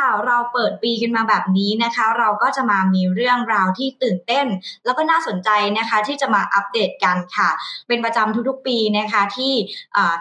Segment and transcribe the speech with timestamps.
[0.00, 4.46] ค่ะ เราเปิดปีกันมาแบบนี้นะคะ เราก็จะมามีเรื่องราวที่ตื่นเต้น
[4.84, 5.48] แล้วก็น่าสนใจ
[5.78, 7.50] นะคะที่จะมาอัปเดตกันค่ะ
[7.88, 9.52] เป็นประจำทุกๆปีนะคะที่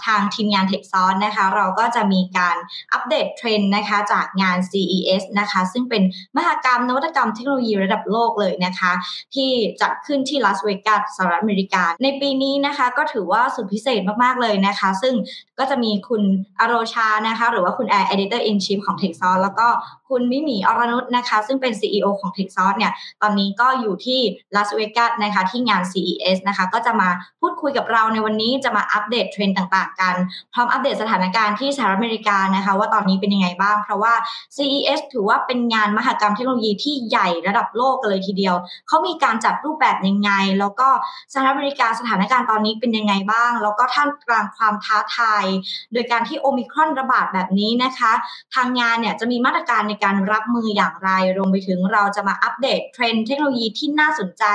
[0.06, 2.58] ทางทีมงานเทคซอนนะคะ เราก็จะมีการ
[2.94, 6.04] อัปเดตเทรนด์นะคะจากงาน CES นะคะ ซึ่งเป็น
[6.38, 8.92] มหกรรมนวัตกรรมเทคโนโลยีระดับโลกเลยนะคะ
[9.36, 9.50] ที่
[9.82, 15.14] จัดขึ้นที่ลาสเวกัสสหรัฐอเมริกา ในปีนี้นะคะก็ถือว่าสุดพิเศษมากๆเลยนะคะ ซึ่ง
[15.60, 16.24] ก็จะมีคุณ
[16.60, 19.68] อโรชานะคะ หรือว่าคุณแอร์ Editor in Chief ของ t e c h s o แล้วก็
[20.10, 24.20] คุณมิมีอรนุชนะคะ ซึ่งเป็น CEO ของ t e c h s เนี่ยตอนนี้ก็อยู่ที่
[24.56, 27.10] ลาสเวกัสนะคะที่งาน CES นะคะ ก็จะมา
[27.42, 30.16] พูดคุยกับเราในวันนี้จะมาอัปเดตเทรนด์ต่างๆ กัน
[30.54, 34.14] พร้อมอัปเดตสถานการณ์ที่สหรัฐอเมริกานะคะ ว่าตอนนี้เป็นยังไงบ้าง เพราะว่า
[34.56, 38.56] CES ถือว่าเป็นงานมหกรรมเทคโนโลยีที่ใหญ่ระดับโลกกันเลยทีเดียว
[38.88, 40.88] เขามีการจัดรูปแบบยังไง แล้วก็
[41.34, 45.46] สหรัฐอเมริกาสถานการณ์ตอนนี้เป็นยังไงบ้าง แล้วก็ท่ามกลางความท้าทาย
[45.94, 48.12] โดยการที่โอมิครอนระบาดแบบนี้นะคะ
[48.56, 54.46] ทางงานเนี่ยจะมีมาตรการในการรับมืออย่างไร รวมไปถึงเราจะมาอัปเดตเทรนด์เทคโนโลยีที่น่าสนใจ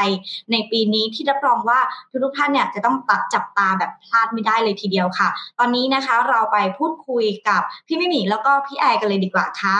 [0.50, 1.80] ในปีนี้ที่รับรองว่า
[2.24, 9.78] ทุกท่านเนี่ยจะต้องตัดจับตาแบบพลาดไม่ได้เลยทีเดียวค่ะ ตอนนี้นะคะเราไปพูดคุยกับพี่มิมีแล้วก็พี่แอร์กันเลยดีกว่าค่ะ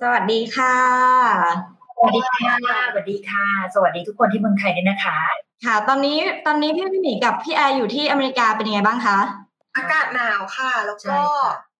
[0.00, 1.65] สวัสดีค่ะ
[1.96, 5.18] สวัสดีค่ะสวัสดีค่ะ สวัสดีทุกคนที่เมืองไทยด้วยนะคะ
[5.64, 9.18] ค่ะ ตอนนี้ตอนนี้พี่พี่หมีกับพี่แอร์อยู่ที่อเมริกาเป็นยังไงบ้างคะ
[9.76, 11.18] อากาศหนาวค่ะ แล้วก็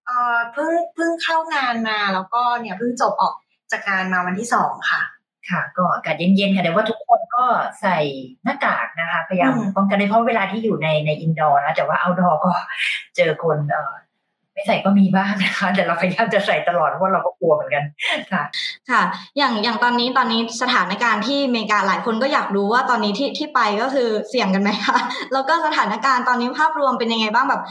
[0.06, 3.34] เอ่อเพิ่งเพิ่งเข้างานมาแล้วก็เนี่ยเพิ่งจบออก
[3.72, 5.02] จากงานมาวันที่สองค่ะ
[5.50, 7.44] ค่ะ ก็อากาศเย็นๆค่ะแต่ว่าทุกคนก็
[7.80, 7.98] ใส่
[8.44, 12.52] หน้ากากนะคะพยายามป้องกันได้เพราะเวลาที่อยู่ในในอินดอร์นะแต่ว่าเอาดอร์ก็
[13.16, 13.92] เจอคนเอ่อ
[14.56, 17.84] ไม่ใส่ก็มีบ้างนะคะแต่เราพยายามจะใส่ตลอดเพราะเราก็กลัวเหมือนกัน
[18.32, 18.42] ค่ะ
[18.90, 19.02] ค่ะ
[19.38, 24.96] อย่างอย่างตอนนี้ตอนนี้สถานการณ์ที่อเมริกาหลายคนก็อยากรู้ว่าตอนนี้ที่ที่ไปก็คือเสี่ยงกันไหมคะ
[25.32, 27.62] แล้วก็สถานการณ์ตอนนี้ภาพรวมเป็นยังไงบ้างแบบ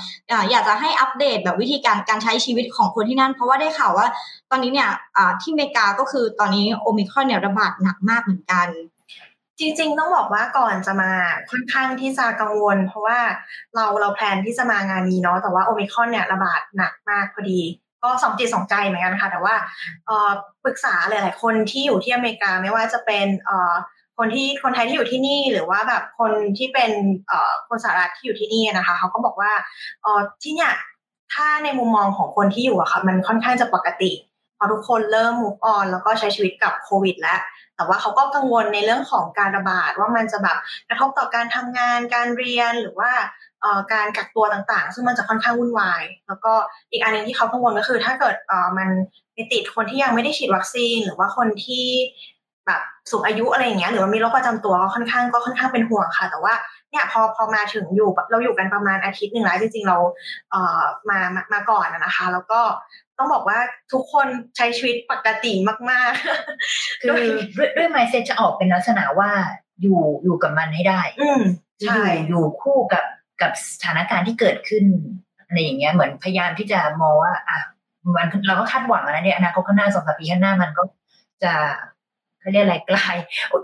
[0.52, 4.08] อยากจะให้อัปเดตแบบวิธีการการใช้ชีวิตของคนที่นั่น เพราะว่าได้ข่าวว่า
[4.52, 4.90] ตอนนี้เนี่ย
[5.42, 8.68] ที่อเมริกาก็คือตอนนี้โอมิครอนเนี่ยระบาดหนักมากเหมือนกัน
[9.60, 11.12] จริงๆ ต้องบอกว่าก่อนจะมา
[11.50, 13.20] ค่อนข้างที่จะกังวล เพราะว่า
[13.76, 17.60] เราเรา plan ที่จะมางานนี้เนาะแต่ว่าโอมิครอนเนี่ยระบาดหนักมากพอดี
[18.04, 19.56] ก็สองจิตสองใจเหมือนกันค่ะ แต่ว่า
[20.64, 23.26] ปรึกษาหลาย ๆ คนที่อยู่ที่อเมริกาไม่ว่าจะเป็น
[24.18, 26.92] คนที่คนไทยที่อยู่ที่นี่หรือว่าแบบคนที่เป็น
[27.68, 29.52] คนสหรัฐที่อยู่ที่นี่นะคะ เขาก็บอกว่า
[30.44, 30.72] ที่เนี่ย
[31.34, 34.12] ถ้าในมุมมองของคนที่อยู่อะค่ะมันค่อนข้างจะปกติ
[34.58, 37.40] พอทุกคนเริ่ม move on แล้วก็ใช้ชีวิตกับโควิด แล้ว
[37.76, 40.58] แต่ว่าเขาก็กังวลในเรื่องของการระบาดว่ามันจะแบบ
[40.90, 43.12] กระทบต่อการทำงานการเรียนหรือว่า
[43.94, 46.54] การกักตัวต่างๆ ซึ่งมันจะค่อนข้างวุ่นวาย แล้วก็
[46.92, 48.36] อีกอันนึงที่เขากังวลก็คือ ถ้าเกิด
[48.78, 48.90] มัน
[49.34, 51.88] ไปติดคนที่ยังไม่ได้ฉีดวัคซีน หรือว่าคนที่
[52.68, 52.82] แบบ
[53.12, 56.54] สูงอายุอะไรอย่างเงี้ยหรือว่ามีโรคประจำตัวก็ค่อนข้างก็ค่อนข้างเป็นห่วงค่ะ แต่ว่า
[56.92, 59.98] เนี่ยพอพอมาถึงอยู่เราอยู่กันประมาณอาทิตย์หนึ่งแล้วจริงๆเรา
[60.52, 61.20] เอ่อมา
[61.54, 62.62] มาก่อนนะคะ แล้วก็
[63.18, 63.60] ต้องบอกว่า
[63.94, 65.54] ทุกคนใช้ชีวิตปกติ
[65.90, 67.10] มากๆ คือ
[67.78, 69.32] ด้วยไมเซ็ตจะออกเป็นลักษณะว่า
[69.82, 71.30] อยู่อยู่กับมันให้ได้ อื
[71.84, 73.06] ใช่อยู่คู่กับ
[73.42, 74.86] กับสถานการณ์ที่เกิดขึ้น
[75.46, 77.60] อะไรอย่างเงี้ยเหมือนพยายามที่จะมองว่าอะ
[78.16, 80.84] มันเราก็คาดหวังนะเนี่ยอนาคตข้างหน้าสองสามปีข้างหน้ามันก็
[81.44, 81.54] จะ
[82.46, 83.18] เขาเรียกอะไรกลาย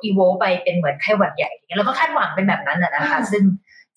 [0.04, 3.44] อีโวไปเป็นเหมือนไข้หวัดใหญ่แล้วก็คาดหวังเป็นแบบนั้นนะคะ ซึ่ง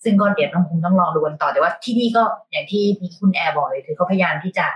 [0.03, 4.67] ซึ่งก็เดี๋ยวต้องคงต้องลองดูกันต่อแต่ว่าที่นี่ก็อย่างที่มีคุณแอร์บอกเลยคือเขาพยายามที่จะ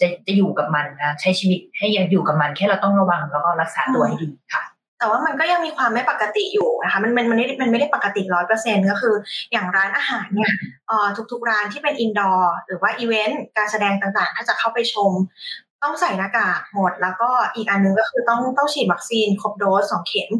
[0.00, 4.62] จะจะอยู่กับมันนะใช้ชีวิตให้ยังอยู่กับมันแค่เราต้องระวังแล้วก็รักษาตัวให้ดีค่ะ
[4.98, 9.14] แต่ว่ามันก็ยังมีความไม่ปกติอยู่นะคะมันมันมันไม่มันไม่ได้ปกติร้อยเปอร์เซ็นก็คือ
[9.52, 10.52] อย่างร้านอาหารเนี่ย
[11.32, 15.10] ทุกๆร้านที่เป็น indoor หรือว่าอีเวนต์การแสดงต่างๆ ถ้าจะเข้าไปชม
[15.82, 20.30] ต้องใส่หน้ากากหมด แล้วก็อีกอันนึงก็คือต้องต้องฉีดวัคซีนครบโดสสองเข็ม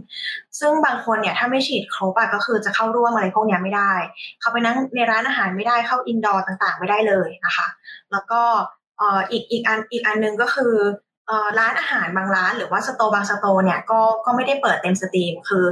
[0.60, 3.92] ซึ่งบางคนเนี่ยถ้าไม่ฉีดครบอะก็คือจะเข้าร่วมอะไรพวกนี้ไม่ได้
[4.40, 7.66] เข้าไปนั่งในร้านอาหารไม่ได้เข้า indoor ต่างๆ ไม่ได้เลยนะคะ
[8.12, 8.42] แล้วก็
[8.98, 10.74] เอ่ออีกอีกอันอีกอันนึงก็คือ
[11.26, 15.64] เอ่อร้านอาหารบางร้าน หรือว่า store บาง store เนี่ยก็ก็ไม่ได้เปิดเต็มสตรีม คือ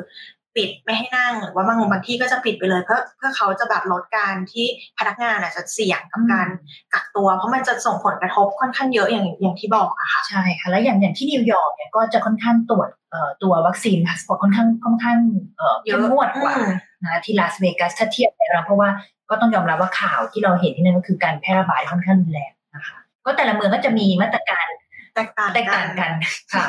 [0.57, 4.67] ปิดไม่ให้นั่งหรือว่าบางบางที่ก็จะปิดไปเลยเพื่อเพื่อเขาจะแบบลดการที่
[4.99, 6.49] พนักงานอาจจะเสี่ยงกับการ
[6.93, 15.19] กักตัว เพราะมันจะส่งผลกระทบค่อนข้างเยอะอย่างอย่างที่บอกอะค่ะใช่ค่ะแล้วอย่างอย่างที่นิวยอร์กเนี่ยก็จะค่อนข้างตรวจเอ่อตัว vaccine passport ค่อนข้างค่อนข้าง
[15.57, 16.55] เอ่อเข้มงวดกว่า
[17.03, 18.89] นะที่ลาสเวกัสถ้าเทียบไปแล้วเพราะว่า
[19.31, 24.67] ก็ต้องยอมรับว่าข่าวที่เราเห็นที่นั่นก็คือการแพร่ระบาดค่อนข้างรุนแรงนะคะก็แต่ละเมืองก็จะมีมาตรการ
[25.15, 26.11] แตกต่างแตกต่างกัน
[26.53, 26.65] ค่ะ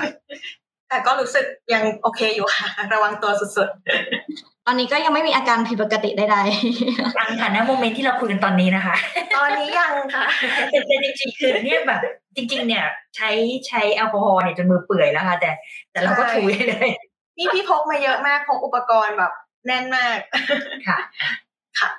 [0.90, 8.96] แต่ก็รู้สึกยังโอเคอยู่ค่ะ ระวังตัวสุดๆ ตอนนี้ก็ยังไม่มีอาการผิดปกติใดๆยังค่ะณโมเมนต์ที่เราคุยกันตอนนี้นะคะ
[9.38, 10.26] ตอนนี้ยังค่ะ
[10.88, 12.00] แต่จริงๆคือเนี่ยแบบ
[12.36, 12.86] จริง ๆ เนี่ย
[13.16, 13.30] ใช้
[13.68, 15.52] ใช้แอลกอฮอล์เนี่ยจนมือเปื่อยแล้วค่ะ แต่
[15.92, 16.90] แต่เราก็ถูเลย
[17.36, 19.32] พี่พี่พกมาเยอะมากพกอุปกรณ์แบบ
[19.68, 20.18] แน่นมาก
[20.88, 21.00] ค่ะ
[21.80, 21.90] ค่ะ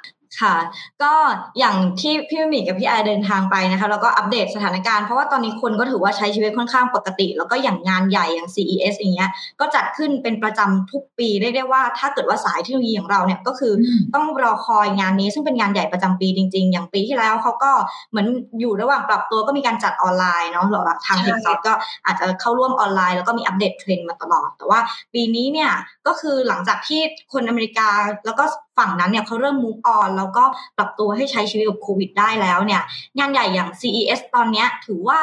[0.40, 0.56] ค่ะ
[1.02, 1.12] ก็
[1.58, 9.30] อย่างที่พี่หมีกับพี่ไอเดินทางไปนะคะ แล้วก็อัปเดตสถานการณ์ เพราะว่าตอนนี้คนก็ถือว่าใช้ชีวิตค่อนข้างปกติ แล้วก็อย่างงานใหญ่อย่าง CES อย่างเงี้ย
[9.60, 13.72] ก็จัดขึ้นเป็นประจำทุกปีเรียกได้ว่า ถ้าเกิดว่าสายเทคโนโลยีอย่างเราเนี่ยก็คือ
[14.14, 17.72] ต้องรอคอยงานนี้ซึ่งเป็นงานใหญ่ประจำปีจริง ๆ อย่างปีที่แล้วเขาก็
[18.10, 18.26] เหมือน
[18.60, 21.72] อยู่ระหว่างปรับตัวก็มีการจัดออนไลน์เนาะหรือทาง Techsauce ก็
[22.06, 24.80] อาจจะเข้าร่วมออนไลน์แล้วก็มีอัปเดตเทรนด์มาตลอด แต่ว่า
[25.14, 25.70] ปีนี้เนี่ย
[26.06, 27.00] ก็คือหลังจากที่
[27.32, 27.88] คนอเมริกา
[28.26, 28.44] แล้วก็
[28.78, 30.44] ฝั่งนั้นเนี่ยเขาเริ่มมูฟออนแล้วก็
[30.76, 32.82] ปรับตัวให้ใช้ชีวิตกับโควิดได้แล้วเนี่ย
[33.18, 35.20] งานใหญ่อย่าง CES ตอนนี้ถือว่า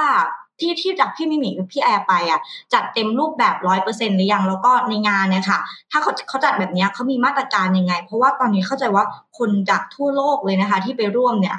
[0.60, 2.42] ที่ที่จากพี่มิมิกับพี่แอร์ไปอะ
[2.74, 5.60] จัดเต็มรูปแบบร้อยเปอร์เซ็นต์หรือยังแล้วก็ในงานเนี่ยค่ะ
[5.92, 9.04] ถ้าเขาเขาจัดแบบนี้เขามีมาตรการยังไง เพราะว่าตอนนี้เข้าใจว่า
[9.38, 11.58] คนจากทั่วโลกเลยนะคะ ที่ไปร่วมเนี่ย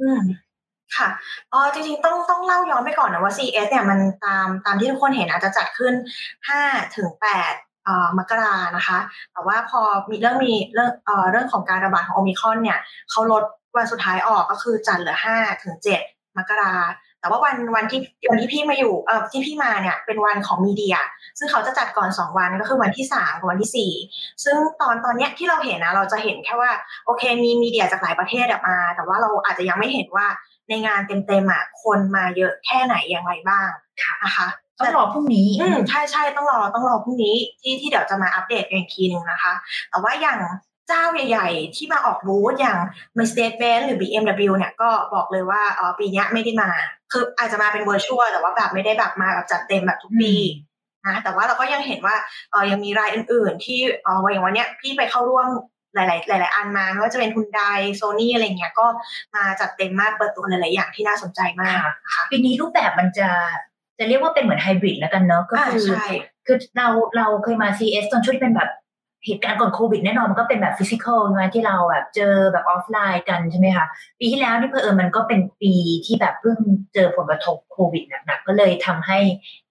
[0.00, 0.20] อืม
[0.96, 1.08] ค่ะ
[1.52, 5.94] อ๋อจริงๆ ต้องต้องเล่าย้อนไปก่อนนะว่า CES เนี่ยมันตามตามที่ทุกคนเห็นอาจจะจัดขึ้น
[6.48, 6.62] ห้า
[6.96, 7.52] ถึงแปด
[8.18, 8.98] มกรานะคะ
[9.32, 9.80] แต่ว่าพอ
[10.10, 10.90] มีเรื่องมีเรื่อง
[11.30, 12.78] เรื่องของการระบาดของโอมิคอนเนี่ย
[13.10, 13.42] เขาลด
[13.76, 16.00] วันสุดท้ายออกก็คือจันเหลือห้าถึงเจ็ด
[16.38, 16.74] มกรา
[17.20, 18.00] แต่ว่าวันวันที่
[18.30, 20.96] วันที่พี่มาอยู่เอ่อที่พี่มาเนี่ยเป็นวันของมีเดีย
[21.38, 23.92] ซึ่งเขาจะจัดก่อนสองวันก็คือวันที่สามกับวันที่สี่
[24.44, 26.70] ซึ่งตอนตอนเนี้ยที่เราเห็นนะเราจะเห็นแค่ว่า
[27.06, 30.26] โอเคมีมีเดียจากหลายประเทศมา แต่ว่าเราอาจจะยังไม่เห็นว่า
[30.68, 33.70] ในงานเต็มๆอะคนมาเยอะแค่ไหนอย่างไรบ้าง
[34.24, 34.48] นะคะ
[34.78, 39.52] ต้องรอพรุ่งนี้อืมใช่ใช่ต้องรอต้องรอพรุ่งนี้ที่ที่เดี๋ยวจะมาอัปเดตอีกทีหนึ่งนะคะ
[39.90, 40.38] แต่ว่าอย่าง
[40.88, 42.78] เจ้าใหญ่ ๆ ที่มาออกบูธอย่าง
[43.16, 46.70] Mercedes-Benz หรือ BMW เนี่ยก็บอกเลยว่าอ๋อปีนี้ไม่ได้มา
[47.12, 50.34] คืออาจจะมาเป็นเวอร์ชวลแต่ว่าแบบไม่ได้แบบมาแบบจัดเต็มแบบทุกปี
[51.06, 52.16] นะแต่ว่าเราก็ยังเห็นว่า
[52.50, 55.48] เออยังมีรายอื่น ๆ ที่เอออย่างวันเนี้ยพี่ไปเข้าร่วม
[55.94, 56.04] หลา
[56.36, 57.62] ย ๆ หลาย ๆ อันมาไม่ว่าจะเป็นทุนได
[57.96, 58.86] โซนี่อะไรเงี้ยก็
[59.34, 61.78] มาจัดเต็มมากเปิดตัวหลาย ๆ อย่างที่น่าสนใจมาก
[62.14, 63.28] ค่ะปีนี้รูปแบบมันจะ
[63.98, 65.86] จะเรียกว่าเป็นเหมือนไฮบริดแล้วกันเนาะก็คือ
[66.46, 68.70] คือเราเราเคยมา CES ตอนช่วงที่เป็นแบบ
[69.26, 73.86] เหตุการณ์ก่อนโควิดแน่นอนมันก็เป็นแบบ physical ใช่ไหมที่เราแบบเจอแบบออฟไลน์กันใช่ไหมคะ
[74.18, 75.72] ปีที่แล้วนี่เพอเออมันก็เป็นปี
[76.06, 76.56] ที่แบบเพิ่ง
[76.94, 79.18] เจอผลกระทบโควิดหนักๆก็เลยทำให้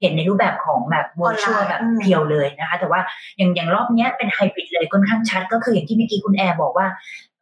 [0.02, 3.02] เห็นในรูปแบบของแบบ virtual แบบ pure เลยนะคะ แต่ว่า
[3.38, 6.88] อย่างอย่างรอบนี้เป็นไฮบริดเลยค่อนข้างชัด ก็คืออย่างที่เมื่อกี้คุณแอร์บอกว่า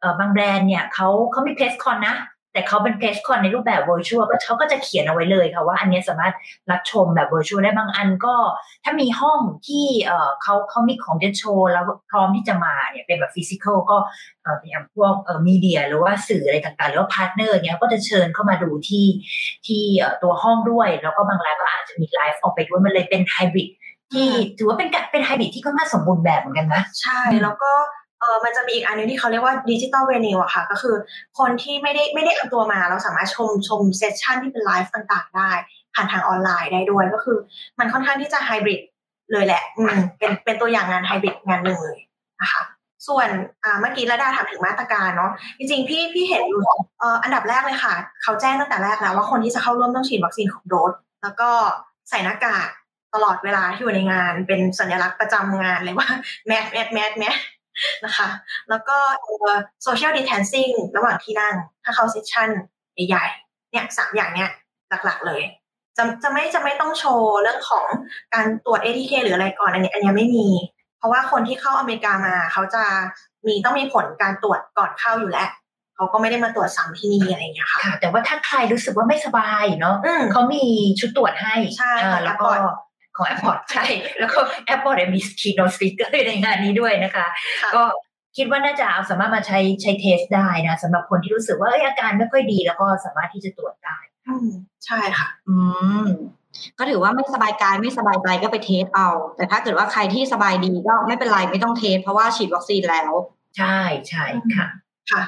[0.00, 2.16] เออบางแบรนด์เนี่ยเขาเขามี press con นะ
[2.56, 6.34] แต่เขาเป็น press con ในรูปแบบ virtual ก็เขาก็จะเขียนเอาไว้เลยค่ะว่าอันนี้สามารถ
[6.70, 8.34] รับชมแบบ virtual ได้บางอันก็
[8.84, 13.96] ถ้ามีห้องที่เอ่อเขาเขามีของจะโชว์แล้วพร้อมที่จะมาเนี่ยเป็นแบบ physical ก็
[14.42, 19.06] เอ่ออย่างพวกเอ่อมีเดียหรือว่าสื่ออะไรต่างๆ หรือว่าพาร์ทเนอร์เนี่ยก็จะเชิญเข้ามาดูที่
[19.66, 19.82] ที่
[20.22, 23.68] ตัวห้องด้วย แล้วก็บางรายก็อาจจะมีไลฟ์ออกไปด้วยมันเลยเป็นไฮบริด
[24.12, 27.72] ที่ถือว่าเป็นเป็นไฮบริดที่ก็น่าสมบูรณ์แบบเหมือนกันนะ ใช่แล้วก็
[28.20, 30.96] เออมันจะมีอีกอันนึงที่เขาเรียกว่า digital venue อะค่ะ ก็คือ
[31.38, 35.50] คนที่ไม่ได้ไม่ได้เอาตัวมาเราสามารถชมชม session ที่เป็นไลฟ์ต่างๆ ได้
[35.94, 37.38] ผ่านทางออนไลน์ได้ด้วยก็คือ
[37.78, 38.80] มันค่อนข้างที่จะไฮบริด
[39.32, 41.98] เลยแหละอืมเป็นเป็นตัวอย่างงานไฮบริดงานหนึ่งเลย
[42.42, 42.62] นะคะ
[43.08, 43.28] ส่วน
[43.64, 46.62] อ่าเมื่อกี้ระดาถามถึงมาตรการเนาะจริงๆพี่พี่เห็นอยู่
[47.02, 50.92] อ่ออันดับแรกเลยค่ะ เขาแจ้งตั้งแต่แรกแล้วว่าคนที่จะเข้าร่วมต้องฉีดวัคซีนสองโดส
[51.22, 51.50] แล้วก็
[52.10, 52.68] ใส่หน้ากาก
[53.14, 56.08] ตลอดเวลาที่อยู่ในงาน เป็นสัญลักษณ์ประจำงานเลยว่า
[56.46, 57.36] แมสแมสแมสแมส
[58.04, 58.28] นะคะ
[58.70, 58.96] แล้วก็
[59.82, 62.48] social distancing ระหว่างที่นั่ง ถ้าเขา session
[63.08, 64.50] ใหญ่ๆเนี่ยสามอย่างเนี้ย
[65.04, 65.42] หลักๆเลย
[65.96, 67.86] จะจะไม่จะไม่ต้องโชว์เรื่องของ
[68.34, 70.48] การตรวจ ATK หรืออะไรก่อนอันนี้อันนี้ไม่มี
[70.98, 72.84] เพราะว่าคนที่เข้าอเมริกามา เขาจะ
[73.46, 75.50] มีต้องมีผลการตรวจก่อนเข้าอยู่แล้ว
[75.96, 79.96] เขาก็ไม่ได้มาตรวจซ้ำที่นี่อะไรอย่างเงี้ยค่ะ แต่ว่าถ้าใครรู้สึกว่าไม่สบายเนาะ
[80.32, 80.64] เขามี
[81.00, 81.92] ชุดตรวจให้ใช่
[82.24, 82.48] แล้วก็
[83.16, 83.84] ของ Abbott ใช่
[84.18, 87.26] แล้วก็ Abbott มี keynote speaker ในงานนี้ด้วยนะคะ
[87.74, 87.82] ก็
[88.36, 94.48] คิดว่าน่าจะเอาสามารถมาใช้ใช้ test ได้นะสำหรับคนที่รู้สึกว่าอาการไม่ค่อยดี แล้วก็สามารถที่จะตรวจได้อืม
[94.86, 95.56] ใช่ค่ะ อื
[96.06, 96.08] ม
[96.78, 103.12] ก็ถือว่าไม่สบายกายไม่สบายใจก็ไป test เอา แต่ถ้าเกิดว่าใครที่สบายดีก็ไม่เป็นไรไม่ต้อง test เพราะว่าฉีดวัคซีนแล้ว
[103.58, 104.24] ใช่ใช่
[104.56, 104.66] ค่ะ
[105.10, 105.22] ค่ะ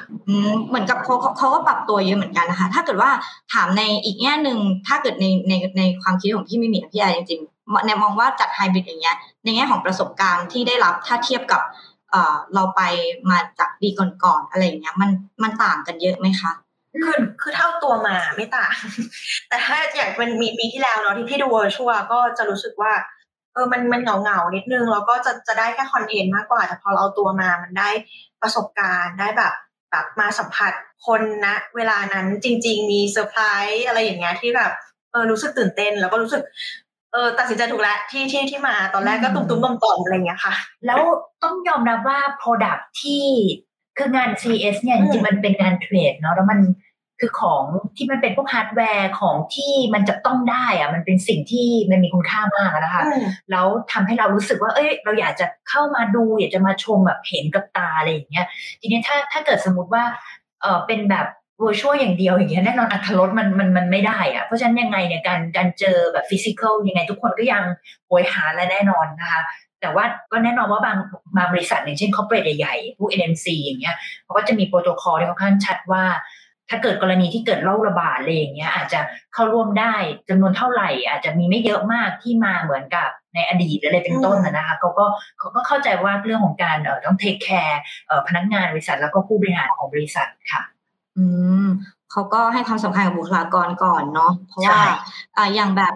[0.67, 3.11] เหมือนกับเขาเขาก็ปรับตัวเยอะเหมือนกันนะคะ ถ้าเกิดว่า
[3.53, 7.41] ถามในอีกแง่หนึ่งถ้าเกิดในในในความคิดของพี่มิมีพี่แอจริง
[7.85, 11.61] ในมองว่าจัดไฮบริดอย่างเงี้ยในแง่ของประสบการณ์ที่ได้รับถ้าเทียบกับ
[12.53, 12.81] เราไป
[13.29, 13.87] มาจากปี
[14.23, 15.09] ก่อนๆอะไรอย่างเงี้ยมัน
[15.43, 16.51] มันต่างกันเยอะไหมคะ
[17.05, 18.75] คือคือเท่าตัวมาไม่ต่าง
[19.47, 22.93] แต่ถ้าอย่างเป็นมีปีที่แล้วเนาะที่พี่ดูเวอร์ชัวก็จะรู้สึกว่า
[23.53, 27.89] เออมันมันเหงาเหงานิดนึงแล้วก็จะจะได้แค่คอนเทนต์มากกว่า แต่พอเราเอาตัวมามันได้
[28.41, 29.53] ประสบการณ์ได้แบบ
[29.91, 30.73] แบบมาสัมผัส
[31.05, 34.71] คนนะเวลานั้นจริง ๆ มีเซอร์ไพรส์อะไรอย่างเงี้ยที่แบบ
[35.11, 36.43] เออรู้สึกตื่นเต้น แล้วก็รู้สึก
[37.13, 40.53] เออตัดสินใจถูกแล้วที่ที่ที่มาตอนแรกก็ตุ้มตุ้มต่อมต่อมอะไรอย่างเงี้ยค่ะ
[40.85, 41.01] แล้ว
[41.43, 43.23] ต้องยอมรับว่า Product ที่
[43.97, 46.59] คืองาน CES เนี่ยจริงๆมันเป็นงาน trade เนาะแล้วมัน
[47.19, 47.63] คือของ
[47.97, 53.03] ที่มันเป็นพวกฮาร์ดแวร์ของที่มันจับต้องได้อะมันเป็นสิ่งที่มันมีคุณค่ามากนะคะ
[53.51, 58.47] แล้วทำให้เรารู้สึกว่า เอ้ย เราอยากจะเข้ามาดู อยากจะมาชมแบบเห็นกับตาอะไรอย่างเงี้ย
[58.81, 60.03] ทีนี้ถ้าถ้าเกิดสมมติว่า
[60.61, 61.27] เออเป็นแบบ
[61.63, 67.63] virtual อย่างเดียวอย่างเงี้ยแน่นอนอรรถรสมันมันมันไม่ได้อะเพราะฉะนั้นยังไงเนี่ยการการเจอแบบ physical ยังไงทุกคนก็ยัง
[68.07, 69.41] โหยหาและแน่นอนนะคะ
[69.81, 70.97] แต่ว่าก็แน่นอนว่าบาง
[71.37, 76.03] บางบริษัทอย่างเช่น corporate ใหญ่ๆพวก MNC อย่างเงี้ยเขาก็จะมีโปรโตคอลที่ค่อนข้างชัดว่า
[76.69, 78.99] ถ้าเกิดกรณีที่เกิดโรคระบาดอะไรอย่างเงี้ยอาจจะ
[79.33, 79.95] เข้าร่วมได้
[80.29, 85.05] จำนวนเท่าไหร่ อาจจะมีไม่เยอะมากที่มาเหมือนกับในอดีตอะไรเป็นต้นนะคะเขาก็
[85.39, 87.81] เขาก็เข้าใจว่าเรื่องของการเอ่อต้อง take care
[88.27, 90.61] พนักงานบริษัทแล้วก็ผู้บริหารของบริษัทค่ะ
[91.19, 91.25] อื
[91.65, 91.67] ม
[92.11, 94.81] เขาก็ให้ความสำคัญกับบุคลากรก่อนเนาะเพราะว่า
[95.37, 95.93] อ่าอย่างแบบ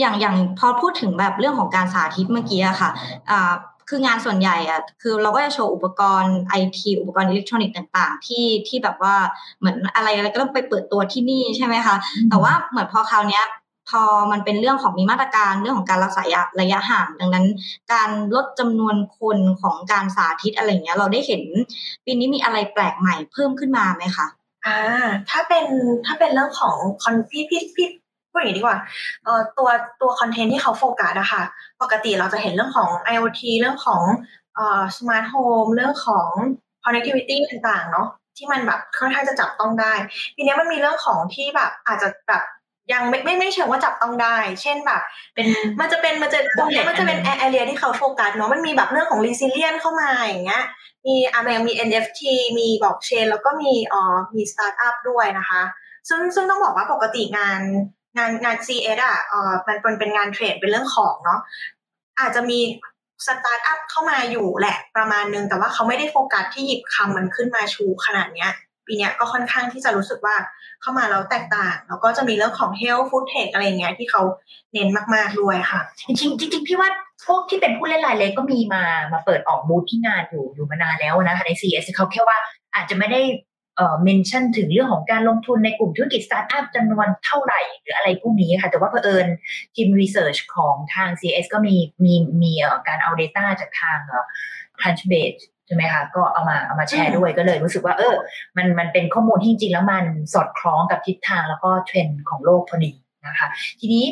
[0.00, 2.90] อย่างอย่างพอพูดถึงแบบเรื่องของการสาธิตเมื่อกี้อะค่ะ
[3.30, 3.52] อ่า
[3.88, 9.14] คืองานส่วนใหญ่อะคือเราก็จะโชว์อุปกรณ์ไอทีอุปกรณ์อิเล็กทรอนิกส์ต่างๆ ที่ที่แบบว่า
[9.58, 11.96] เหมือนอะไรอะไรก็ต้องไปเปิดตัวที่นี่ใช่ไหมคะ
[12.28, 13.44] แต่ว่าเหมือนพอคราวเนี้ย
[13.90, 14.02] พอ
[14.32, 16.22] มันเป็นเรื่องของมีมาตรการเรื่องของการรักษา
[16.60, 17.46] ระยะห่าง ดังนั้น
[17.92, 21.42] การลดจำนวนคนของการสาธิตอะไรเงี้ย เราได้เห็น
[22.04, 24.26] ปีนี้มีอะไรแปลกใหม่เพิ่มขึ้นมาไหมคะ
[24.66, 24.78] อ่า
[25.30, 25.66] ถ้าเป็น
[26.06, 27.88] ถ้าเป็นเรื่องของคอนพี่พี่พี่
[28.30, 28.78] พูดอย่างนี้ดีกว่า
[29.24, 29.68] เอ่อตัว
[30.00, 31.42] ตัวคอนเทนต์ที่เขาโฟกัสอะค่ะ
[31.82, 34.02] ปกติเราจะเห็นเรื่องของ IoT เรื่องของ
[34.54, 36.28] เอ่อสมาร์ทโฮมเรื่องของ
[36.84, 39.92] connectivity ต่างๆ เนาะที่มันแบบค่อนข้างจะจับต้องได้
[40.36, 42.42] ทีนี้มันมีเรื่องของที่แบบอาจจะแบบ
[42.92, 45.02] ยังไม่ไม่ไม่เชิงว่าจับต้องได้ เช่นแบบ
[45.34, 45.46] เป็น
[45.80, 50.62] มันจะเป็นมันจะตรงนี้มันจะเป็น area ที่เขาโฟกัสเนาะมันมีแบบเรื่องของ resilient เข้ามาอย่างเงี้ย
[51.06, 52.20] มีอะมันยังมี NFT
[52.58, 55.62] มีบล็อกเชนแล้วก็มีเอ่อมีสตาร์ทอัพด้วยนะคะ
[56.08, 57.60] ซึ่งซึ่งต้องบอกว่าปกติงาน
[58.16, 61.40] งานงาน CES อะเอ่อมันเป็นเป็นงาน trade เป็นเรื่องของเนาะ
[62.20, 62.60] อาจจะมี
[63.26, 68.52] สตาร์ทอัพเข้ามาอยู่แหละประมาณนึง แต่ว่าเขาไม่ได้โฟกัสที่หยิบคำมันขึ้นมาชูขนาดเนี้ย
[68.86, 70.36] ปีเนี้ยก็ค่อนข้างที่จะรู้สึกว่า
[70.80, 74.22] เข้ามาแล้วแตกต่าง แล้วก็จะมีเรื่องของ health food tech อะไรอย่างเงี้ยที่เขา
[74.72, 76.90] เน้นมากๆด้วยค่ะ จริงจริงพี่ว่า
[77.26, 82.38] พวกที่เป็นผู้เล่นรายเล็กก็มีมามาเปิดออกบูธที่งานอยู่อยู่มานานแล้วนะคะใน CES เขาแค่ว่า
[82.74, 83.22] อาจจะไม่ได้
[83.76, 89.26] เอ่อ mention ถึงเรื่องของการลงทุนในกลุ่มธุรกิจสตาร์ทอัพจำนวนเท่าไหร่ หรืออะไรพวกนี้ค่ะ แต่ว่าเผอิญ
[89.74, 91.74] ทีม research ของทาง CES ก็มี
[92.04, 94.24] มีมีเอ่อการเอา Data จากทางเอ่อ
[94.78, 98.14] Crunchbase ใช่ไหมคะก็เอามาเอามาแชร์ด้วยก็เลยรู้สึกว่า เออ
[98.56, 100.04] มันมันเป็นข้อมูลที่จริงๆแล้วมัน
[100.34, 102.92] สอดคล้องกับทิศทางแล้วก็เทรนด์ของโลกพอดี
[103.26, 103.48] นะคะ
[103.80, 104.04] ทีนี้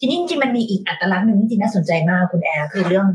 [0.00, 3.06] ทีนี้จริงๆมันมีอีกอัตลักษณ์หนึ่งที่น่าสนใจมากคุณแอร์คือเรื่อง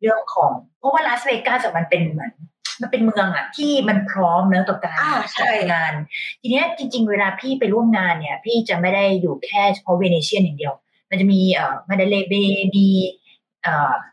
[0.00, 2.32] เรื่องของ เพราะว่าลาสเวกัสมันเป็นเหมือน
[2.80, 5.92] มันเป็นเมืองอะที่มันพร้อมเนอะต่อการอ่าใช่จัดงาน
[6.40, 10.74] ทีเนี้ยจริง ๆ เวลาพี่ไปร่วมงานเนี่ย พี่จะไม่ได้อยู่แค่เฉพาะ Venetian อย่างเดียว
[11.10, 12.34] มันจะมีเอ่อมาเดเลเบ
[12.76, 13.19] มีเอ่อ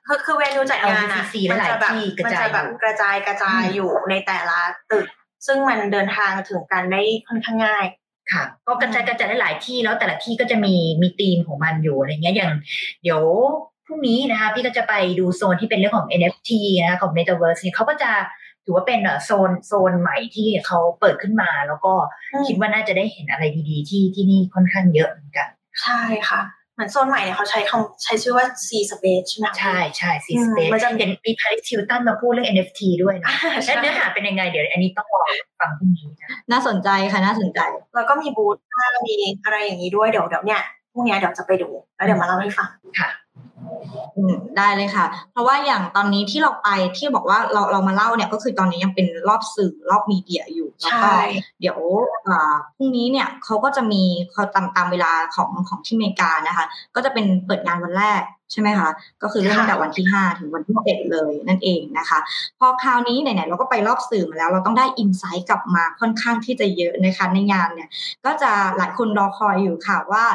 [0.07, 4.59] คือคือเวนูจัดงานอะ LCC มัหลายจะแบบที่กระมันจายจะแบบอยู่กระจายกระจายอืมอยู่ในแต่ละ
[4.91, 5.05] ตึก
[5.47, 7.85] ซึ่งมันเดินทางถึงกันได้ค่อนข้างง่าย
[8.33, 12.51] ค่ะ ก็กระจายกระจายได้หลายที่แล้วแต่ละที่ก็จะมีมีธีมของมันอยู่อะไรเงี้ยอย่าง
[13.03, 13.21] เดี๋ยว
[13.85, 16.51] พรุ่งนี้นะคะพี่ก็จะไปดูโซนที่เป็นเรื่องของ NFT
[16.81, 18.11] นะคะของ Metaverse เนี่ยเขาก็จะ
[18.63, 21.93] ถือว่าเป็นเอ่อโซนโซนใหม่ที่เขาเปิดขึ้นมา แล้วก็
[22.33, 25.47] อืมคิดว่าน่าจะได้เห็นอะไรดีๆ ที่ที่นี่ค่อนข้างเยอะเหมือนกัน
[25.83, 26.41] ใช่ค่ะ
[26.77, 35.21] เหมือนโซนใหม่เนี่ยเขาใช้คำใช้ชื่อว่า C Space ใช่ไหมคะใช่ใช่ซีอืมสเปซมันจะเห็นมีพาริสทิลตันมาพูดเรื่อง NFT ด้วยนะอ่าและใช่เนื้อหาเป็นยังไงเดี๋ยวอันนี้ต้องรอ
[35.59, 37.59] ฟังพรุ่งนี้นะน่าสนใจค่ะน่าสนใจ
[37.95, 40.61] แล้วก็มีบูธถ้ามีอะไรอย่างนี้ด้วยเดี๋ยวเดี๋ยวเนี่ย
[40.93, 42.69] พรุ่งเนี้ยเดี๋ยวจะไปดู แล้วเดี๋ยวมาเล่าให้ฟัง
[42.99, 43.26] ค่ะอืม
[44.57, 51.21] ได้เลยค่ะ เพราะว่าอย่างตอนนี้ที่เราไปที่บอกว่าเราเรามาเล่าเนี่ยก็คือตอนนี้ยังเป็นรอบสื่อรอบมีเดียอยู่แล้วก็ใช่
[51.59, 51.77] เดี๋ยว
[52.27, 56.65] อ่าพรุ่งนี้เนี่ยเขาก็จะมีเขาตามตามเวลาของของที่อเมริกานะคะ
[56.95, 58.89] ก็จะเป็นเปิดงานวันแรก ใช่ไหมคะ
[59.21, 62.19] ก็คือเริ่มตั้งแต่วันที่ห้าถึงวันที่เจ็ดเลยนั่นเองนะคะ
[62.59, 67.89] พอคราวนี้ไหนๆเราก็ไปรอบสื่อมาแล้ว เราต้องได้อินไซต์กลับมาค่อนข้างที่จะเยอะนะคะในงานเนี่ย
[68.25, 70.25] ก็จะหลายคนรอคอยอยู่ค่ะว่า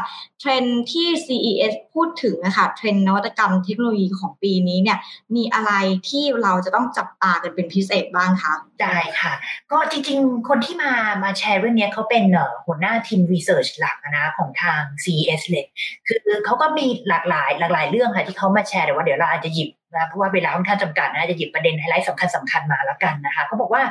[0.40, 4.98] เทรนด์ที่ CES พูดถึงนะคะเทรนด์นวัตกรรมเทคโนโลยีของปีนี้เนี่ย
[5.36, 5.72] มีอะไร
[6.08, 9.32] ที่เราจะต้องจับตากันเป็นพิเศษบ้างคะได้ค่ะ
[9.72, 10.92] ก็จริงๆ คนที่มา
[11.24, 15.66] มาแชร์เรื่องเนี้ยเขาเป็นเอ่อหัวหน้าทีมรีเสิร์ชหลักนะของทาง CES เลย
[16.06, 23.82] คือเขาก็มีหลากหลายหลากหลายเรื่องค่ะที่เขามาแชร์แต่ว่าเดี๋ยวเราอาจจะหยิบนะเพราะว่าเวลาค่อนข้างจำกัดนะจะหยิบประเด็นไฮไลท์สำคัญสำคัญมาแล้วกันนะคะเขาบอกว่า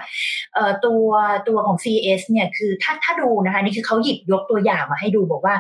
[0.86, 1.08] ตัว
[1.48, 5.56] ตัวของ CES เนี่ยคือถ้าถ้าดูนะคะนี่คือเขาหยิบยกตัวอย่างมาให้ดูบอกว่า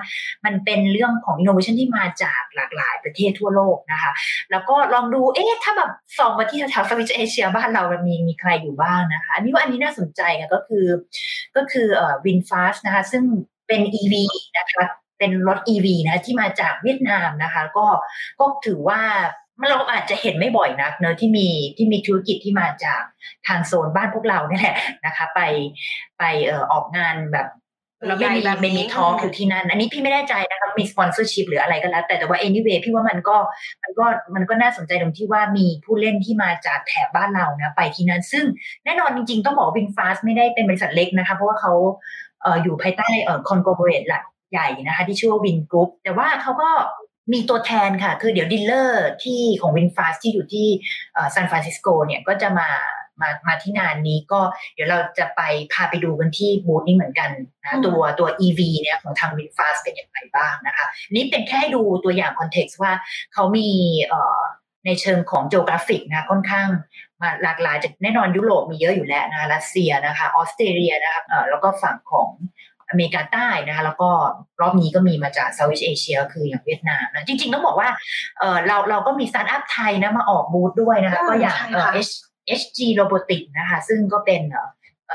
[0.45, 4.11] มันเป็นเรื่องของ innovation ที่มาจากหลากหลายประเทศทั่วโลกนะคะ
[4.51, 10.85] แล้วก็ลองดูเอ๊ะถ้าแบบส่องมาที่แถวๆ Southeast Asia บ้านเรามันมีมีใครอยู่บ้างนะคะอันนี้ว่าอันนี้น่าสนใจค่ะก็คือ
[11.55, 13.23] ก็คือเอ่อ VinFast นะคะซึ่ง
[13.67, 14.13] เป็น EV
[14.57, 14.85] นะคะ
[15.21, 17.87] เป็นรถ EV นะที่มาจากเวียดนามนะคะ ก็
[18.39, 19.01] ก็ถือว่า
[19.69, 21.47] เราอาจจะเห็นไม่บ่อยนักเนอะที่มี
[21.77, 23.01] ที่มีธุรกิจที่มาจาก
[23.47, 25.41] ทางโซนบ้านพวกเราเนี่ยแหละนะคะ ไป
[26.19, 27.47] ไปเอ่อออกงานแบบ
[28.05, 33.37] แล้วไม่มีใหญ่แบบนี้ไม่มี talk อยู่ที่นั่น อันนี้พี่ไม่แน่ใจนะคะมี sponsorship หรืออะไรก็แล้ว แต่แต่ว่า anyway พี่ว่ามันก็
[33.83, 38.45] มันก็มันก็น่าสนใจตรงที่ว่ามีผู้เล่นที่มาจากแถบบ้านเรานะ ไปที่นั่น ซึ่ง
[38.85, 41.73] แน่นอนจริงๆ ต้องบอก VinFast ไม่ได้เป็นบริษัทเล็กนะคะ เพราะว่าเขา
[42.41, 46.71] เอ่ออยู่ภายใต้เอ่อ conglomerate หลัก ใหญ่นะคะที่ชื่อว่า Vingroup แต่ว่าเขาก็
[47.33, 50.67] มีตัวแทนค่ะ คือเดี๋ยว dealer ที่ของ VinFast ที่อยู่ที่
[51.33, 52.69] ซานฟรานซิสโกเนี่ยก็จะมา
[53.21, 54.39] มามาที่งานนี้ก็
[54.73, 55.41] เดี๋ยวเราจะไป
[55.73, 57.29] พาไปดูกันที่บูธนี้เหมือนกัน
[57.63, 62.93] นะตัวตัว EV เนี่ยของทาง VinFast เป็นอย่างไรบ้างนะคะ นี่เป็นแค่ให้ดูตัวอย่าง context ว่า
[63.33, 63.69] เขามี
[64.05, 64.41] เอ่อ
[64.85, 66.67] ในเชิงของ geographic นะค่อนข้าง
[67.21, 72.29] มาหลากหลายจากแน่นอนยุโรปมีเยอะอยู่แล้วนะคะรัสเซียนะคะออสเตรเลียนะคะเอ่อแล้วก็ฝั่งของ
[72.91, 74.09] อเมริกาใต้นะคะแล้วก็
[74.61, 77.89] รอบนี้ก็มีมาจาก Southeast Asia คืออย่างเวียดนามนะจริง ๆ ต้องบอกว่า
[78.39, 82.13] เออเราเราก็มีสตาร์ทอัพไทยนะมาออกบูธด้วยนะคะอืมก็อย่างใช่เอ่อค่ะ H
[82.61, 84.67] HG Robotics นะคะ ซึ่งก็เป็นเอ่อ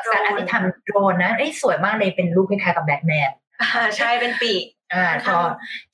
[0.07, 3.31] สตาร์ทอัพที่ทำโดรนนะเอ้ยสวยมากเลยเป็นรูปคล้ายๆกับแบทแมน
[3.61, 4.65] อ่าใช่เป็นปีก
[4.95, 5.39] อ่าค่ะก็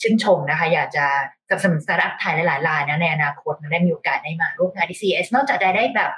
[0.02, 1.06] ชื่นชมนะคะ อยากจะ
[1.48, 6.10] สนับสนุนสตาร์ทอัพไทยหลายๆรายนะในอนาคตมันได้มีโอกาสได้มาร่วมงานที่ CES นอกจากจะได้แบบ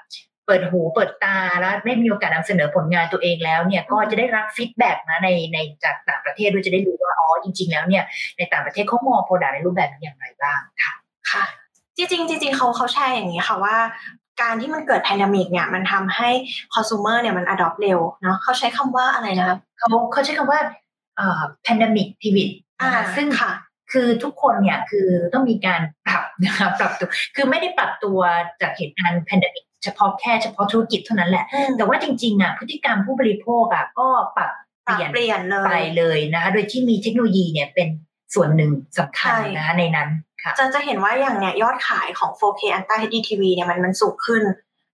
[0.46, 8.04] เปิดหูเปิดตาแล้วได้มีโอกาสนำเสนอผลงานตัวเองแล้วเนี่ยก็จะได้รับ feedback นะในในจากต่างประเทศด้วยจะได้รู้ว่าอ๋อจริง ๆ แล้วเนี่ย
[8.38, 10.92] ในต่างประเทศเขามอง product ในรูปแบบนี้อย่างไรบ้างค่ะ
[11.30, 11.44] ค่ะ
[11.96, 13.76] จริงๆจริงๆเขาเขาแชร์อย่างนี้ค่ะว่า
[14.42, 16.30] การที่มันเกิด pandemic เนี่ยมันทำให้
[16.74, 20.60] คอน sumer เนี่ยมัน adopt เร็วเนาะเขาใช้คำว่าอะไรนะคะเขาเขาใช้คำว่า
[21.16, 23.50] เอ่อ pandemic pivot อ่านะคะซึ่งค่ะ
[23.92, 28.18] คือทุกคนเนี่ยคือต้องมีการปรับนะคะปรับตัว คือไม่ได้ปรับตัว
[28.60, 31.44] จากเหตุการณ์ pandemic เฉพาะแค่เฉพาะธุรกิจเท่านั้นแหละ
[31.76, 34.50] แต่ว่าจริงๆอะพฤติกรรมผู้บริโภคอะก็ปรับ
[34.86, 37.88] ปเปรับลี่ยนเปลี่ยนเลไปยเลยนะคะโดยที่มีเทคโนโลยีเนี่ยเป็น
[38.34, 40.08] ส่วนหนึ่งสำคัญใช่นะคะในนั้น
[40.42, 44.42] ค่ะจะจะเห็นว่าอย่างเนี่ยยอดขายของ 4K Ultra HD TV เนี่ยมันมันสูงขึ้น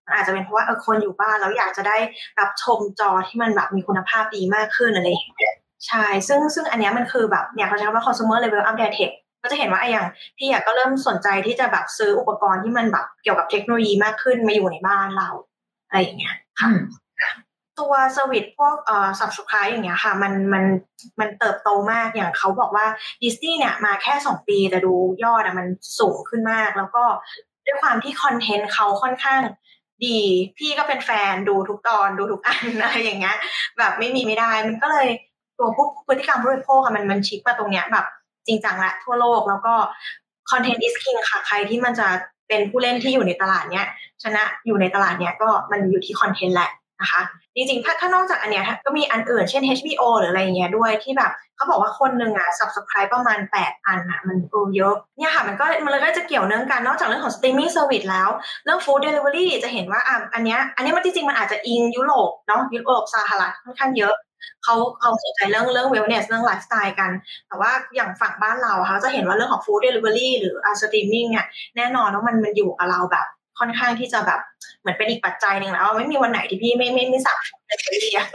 [0.05, 1.97] มันอาจจะเป็นเพราะว่าเออคนอยู่บ้านแล้วอยากจะได้
[2.39, 5.55] รับชมจอที่มันแบบมีคุณภาพดีมากขึ้นอะไรอย่างเงี้ย
[5.87, 15.29] ใช่ ซึ่งซึ่งอันเนี้ยมันคือแบบเนี่ยเขาใช้คำว่า consumer level up data tech ก็จะเห็นว่าไอ้อย่างพี่อยากก็เริ่มสนใจที่จะแบบซื้ออุปกรณ์ที่มันแบบเกี่ยวกับเทคโนโลยีมากขึ้นมาอยู่ในบ้านเรา
[15.87, 16.79] อะไรอย่างเงี้ยอืม
[17.79, 20.63] ตัวสวิตพวกเอ่อ subscribe อย่างเงี้ยค่ะมันมัน
[21.19, 22.85] มันเติบโตมากอย่างเขาบอกว่า
[23.23, 25.67] ดิสนีย์เนี่ยมาแค่สองปีแต่ดูยอดอะมัน
[25.99, 27.03] สูงขึ้นมาก แล้วก็
[27.65, 29.41] ด้วยความที่คอนเทนต์เขาค่อนข้าง
[30.05, 30.19] ดี
[30.57, 33.37] พี่ก็เป็นแฟนดูทุกตอนดูทุกอันอะไรอย่างเงี้ย
[33.77, 35.07] แบบไม่มีไม่ได้ มันก็เลย
[35.57, 38.05] ตัวผู้พฤติกรรมผู้บริโภคอะมันมันชิปมาตรงเนี้ยแบบ
[38.47, 39.73] จริงจังละทั่วโลกแล้วก็
[40.51, 42.07] คอนเทนต์ is king ค่ะใครที่มันจะ
[42.47, 43.87] เป็นผู้เล่นที่อยู่ในตลาดเนี้ย
[44.23, 47.21] ชนะอยู่ในตลาดเนี้ยก็มันอยู่ที่คอนเทนต์แหละนะคะ
[47.55, 58.29] จริงๆถ้าถ้านอกจากอันเนี้ยก็มีอันอื่นเช่น HBO หรืออะไรอย่างเงี้ยด้วยที่แบบเขาบอกว่าคนหนึ่งอะ subscribe ประมาณ 8 อันอะ มันเออเยอะเนี่ยค่ะมันก็มันเลยก็จะเกี่ยวเนื่องกันนอกจากเรื่องของ streaming service แล้ว
[58.63, 64.13] เรื่อง food delivery จะเห็นว่าอะอันเนี้ยอันนี้มันจริงๆมันอาจจะอิงยุโรปเนาะยุโรปสหรัฐค่อนข้างเยอะ
[64.63, 67.11] เขาเขาสนใจเรื่องเรื่อง wellness เรื่อง lifestyle กัน
[67.47, 73.25] แต่ว่าอย่างฝั่งบ้านเราค่ะจะเห็นว่าเรื่องของ food delivery หรืออะ streaming เนี่ยแน่นอนว่ามันมันอยู่กับเราแบบ
[73.59, 74.39] ค่อนข้างที่จะแบบ
[74.81, 78.27] เหมือนเป็นอีกปัจจัยหนึ่งแล้วไม่มีวันไหนที่พี่ไม่ไม่ไม่สั่งเดลิเวอรี่อะ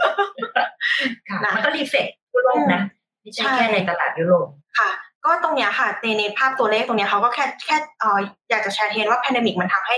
[1.29, 2.81] ค่ะนะมันก็รีเฟกทั่วโลกนะ
[3.21, 4.47] ไม่ใช่ใช่แค่ในตลาดยุโรป
[4.79, 4.89] ค่ะ
[5.25, 9.95] ก็ตรงเนี้ยค่ะในในภาพตัวเลขตรงเนี้ยเขาก็แค่แค่เอ่ออยากจะแชร์เทรนว่า pandemic มันทำให้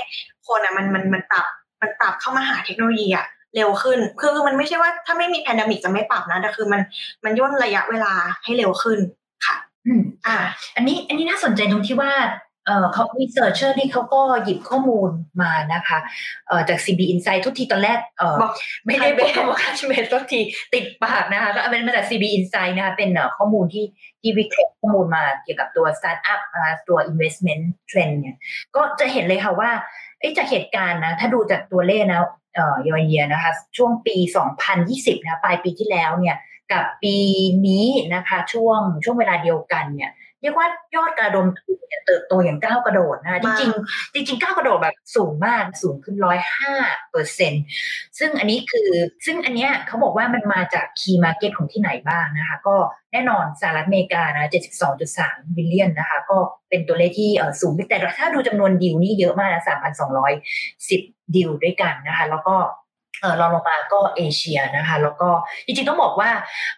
[0.47, 1.45] คนอะมันมันมันปรับ
[1.81, 6.81] มันปรับเข้ามาหาเทคโนโลยีอะ เร็วขึ้นคือคือมันไม่ใช่ว่าถ้าไม่มี pandemic จะไม่ปรับนะ แต่คือมัน
[7.23, 8.99] มันย่นระยะเวลาให้เร็วขึ้น
[9.45, 9.55] ค่ะ
[9.87, 10.37] อืมอ่า
[10.75, 12.13] อันนี้อันนี้น่าสนใจตรงที่ว่า
[12.65, 15.09] เอ่อเขา researcher นี่เขาก็หยิบข้อมูล
[15.41, 15.99] มานะคะ
[16.47, 18.51] เอ่อจาก CB Insights ทุกทีตอนแรกเอ่อบอก
[18.85, 20.39] ไม่ได้บอก Crunchbase ว่า Crunchbase ทุกที
[20.73, 23.85] ติดปากนะคะก็เป็นมาจาก CB Insights นะคะเป็นเอ่อข้อมูลที่
[24.21, 28.37] ที่วิเคราะห์ข้อมูลมาเกี่ยวกับตัว Startup นะคะตัว Investment Trend เนี่ย
[28.75, 29.71] ก็จะเห็นเลยค่ะว่า
[30.19, 32.21] เอ้ยจากเหตุการณ์นะ ถ้าดูจากตัวเลขนะ
[32.53, 34.17] เอ่อเยอเยียนะคะช่วงปี
[34.71, 36.37] 2020นะปลายปีที่แล้วเนี่ย
[36.71, 37.15] กับปี
[37.67, 46.73] นี้นะคะช่วงช่วงเวลาเดียวกันเนี่ย เรียกว่ายอดกระดมทุนเนี่ยเติบโตอย่างก้าวกระโดดนะคะจมากริงๆจริงๆก้าวกระโดดแบบสูงมากสูงขึ้นร้อยห้า
[47.11, 47.53] เปอร์เซ็น
[48.19, 48.89] ซึ่งอันนี้คือ
[49.25, 52.75] ซึ่งอันเนี้ยเขาบอกว่ามันมาจาก key market ของที่ไหนบ้างนะคะ ก็
[53.11, 54.49] แน่นอนสหรัฐอเมริกานะ
[55.01, 56.37] 72.3 billion นะคะ ก็
[56.69, 59.63] เป็นตัวเลขที่เอ่อสูงแต่ถ้าดูจำนวนดิวนี่เยอะมากนะ
[60.47, 62.55] 3,210ดิวด้วยกันนะคะ แล้วก็
[63.21, 65.29] เออเราลงมาก็เอเชียนะคะ แล้วก็
[65.65, 66.31] จริงๆต้องบอกว่า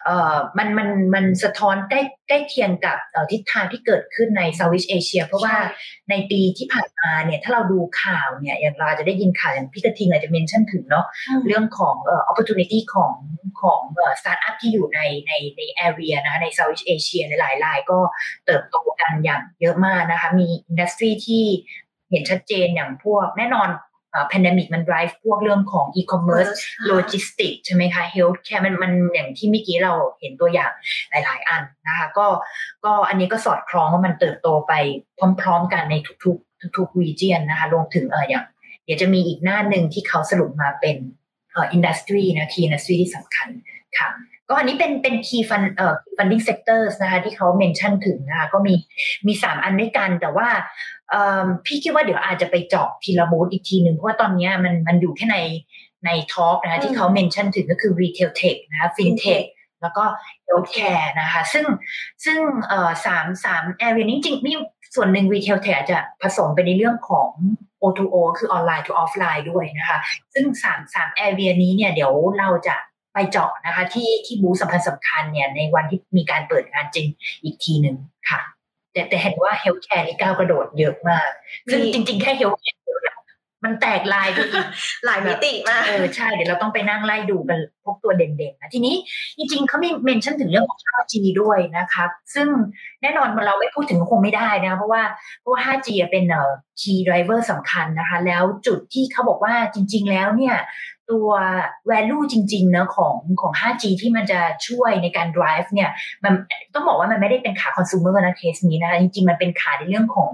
[0.05, 2.97] เออมันมันมันสะท้อนใกล้ใกล้เคียงกับ
[3.31, 5.55] ทิศทางที่เกิดขึ้นใน Southeast Asia เพราะว่า
[6.09, 11.05] ในปีที่ผ่านมาเนี่ยถ้าเราดูข่าวเนี่ยอย่างเราจะได้ยินข่าวอย่างพี่กระทิงอาจจะ mention ถึงเนาะ
[11.47, 13.13] เรื่องของเอ่อ opportunity ของ
[13.61, 17.99] ของเอ่อสตาร์ทอัพที่อยู่ในในใน area นะคะใน Southeast Asia ในหลายรายก็
[18.45, 21.45] เติบโตกันอย่างเยอะมากนะคะ มี industry ที่
[22.09, 26.51] เห็นชัดเจนอย่างพวกแน่นอน pandemic มัน drive พวกเรื่องของ e-commerce
[26.87, 30.71] logistics ใช่ไหมคะ healthcare มันมันอย่างที่เมื่อกี้เราเห็นตัวอย่าง
[31.11, 32.27] หลาย ๆ อันนะคะก็
[32.85, 34.73] ก็อันนี้ก็สอดคล้องว่ามันเติบโตไป
[35.41, 38.45] พร้อม ๆ กันในทุกๆ ทุกๆ region นะคะรวมถึงเอออย่าง
[38.85, 40.97] เดี๋ยวจะมีอีกหน้าหนึ่งที่เขาสรุปมาเป็น
[41.51, 43.49] เอ่อ industry นะ key industry ที่สำคัญ
[43.99, 44.09] ค่ะ
[44.51, 48.73] ก็อันนี้เป็นเป็น key fund เอ่อ funding sectors นะคะที่เขา mention ถึงนะคะก็มี
[49.27, 50.47] มีสามอันด้วยกัน แต่ว่า
[51.65, 55.37] พี่คิดว่าเดี๋ยวอาจจะไปเจาะทีละบูธอีกทีหนึ่งเพราะว่าตอนนี้มันมันอยู่แค่ใน
[56.05, 59.45] ใน top นะคะที่เขา mention ถึงก็คือ retail tech นะคะ fintech
[59.81, 60.03] แล้วก็
[60.47, 61.65] healthcare นะคะ ซึ่ง
[62.25, 64.57] ซึ่งเอ่อสามสาม area นี้จริงนี่
[64.95, 67.29] ส่วนหนึ่ง retail tech อาจจะผสมไปในเรื่องของ
[67.83, 69.99] O2O คือ online to offline ด้วยนะคะ
[70.33, 72.75] ซึ่งสามสาม area นี้เนี่ยเดี๋ยวเราจะ
[73.13, 77.07] ไปเจาะนะคะ ที่ที่บูธสำคัญสำคัญเนี่ย ในวันที่มีการเปิดงานจริง
[77.43, 77.97] อีกทีหนึ่ง
[78.29, 78.41] ค่ะ
[78.93, 81.29] แต่แต่เห็นว่า healthcare นี่ก้าวกระโดดเยอะมาก
[81.71, 82.79] ซึ่งจริง ๆ แค่ healthcare
[83.65, 84.67] มันแตกลายไปอีก
[85.05, 88.95] หลายมิติมากเออใช่เดี๋ยวเราต้องไปนั่งไล่ดูกันพวกตัวเด่นๆนะทีนี้
[89.37, 92.47] จริงๆเขามี mention ถึงเรื่องของ 5G ด้วยนะครับ ซึ่ง
[93.01, 95.03] แน่นอนเราไม่พูดถึงคงไม่ได้นะ เพราะว่า
[95.39, 100.55] เพราะว่า 5G เป็นเอ่อ key driver สำคัญนะคะ แล้วจุดที่เขาบอกว่าจริง ๆ แล้วเนี่ย
[101.11, 101.29] ตัว
[101.89, 105.89] value จริงๆเนะของของ 5G ที่มันจะช่วยในการ drive เนี่ย
[106.23, 106.33] มัน
[106.73, 110.31] ต้องบอกว่ามันไม่ได้เป็นขา consumer นะเคสนี้นะคะจริงๆ มันเป็นขาในเรื่องของ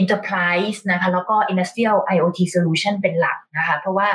[0.00, 4.08] enterprise นะคะแล้วก็ industrial IoT solution เป็นหลักนะคะเพราะว่า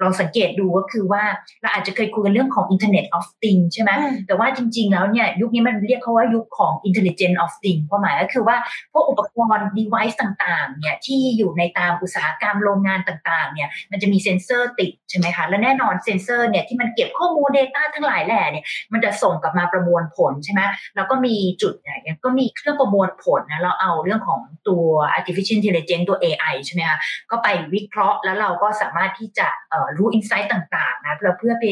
[0.00, 1.22] เราสังเกตดูก็คือว่า
[1.62, 3.90] เราอาจจะเคยคุยกันเรื่องของ Internet of Things ใช่ไหม
[4.26, 8.56] แต่ว่าจริงๆ แล้วเนี่ยยุคนี้มันเรียกเขาว่ายุคของ Intelligent of Things ความหมายก็คือว่า
[8.92, 20.60] พวกอุปกรณ์ device ต่างๆเนี่ยที่อยู่ในตามอุตสาหกรรมโรงงานต่างๆเนี่ยมันจะมีเซ็นเซอร์ติดใช่ไหมคะและแน่นอนเซนเซอร์เนี่ยที่มันเก็บข้อมูล Data ทั้งหลายแหล่เนี่ยมันจะส่งกลับมาประมวลผลใช่ไหม
[20.96, 24.84] แล้วก็มีจุดเนี่ยก็มีเครื่องประมวลผลนะเราเอาเรื่องของตัว
[25.16, 26.98] artificial intelligence ตัว AI ใช่ไหมคะ
[27.30, 29.48] ก็ไปวิเคราะห์แล้วเราก็สามารถที่จะ
[29.96, 31.64] รู้ insight ต่างๆนะเพื่อเพื่อไป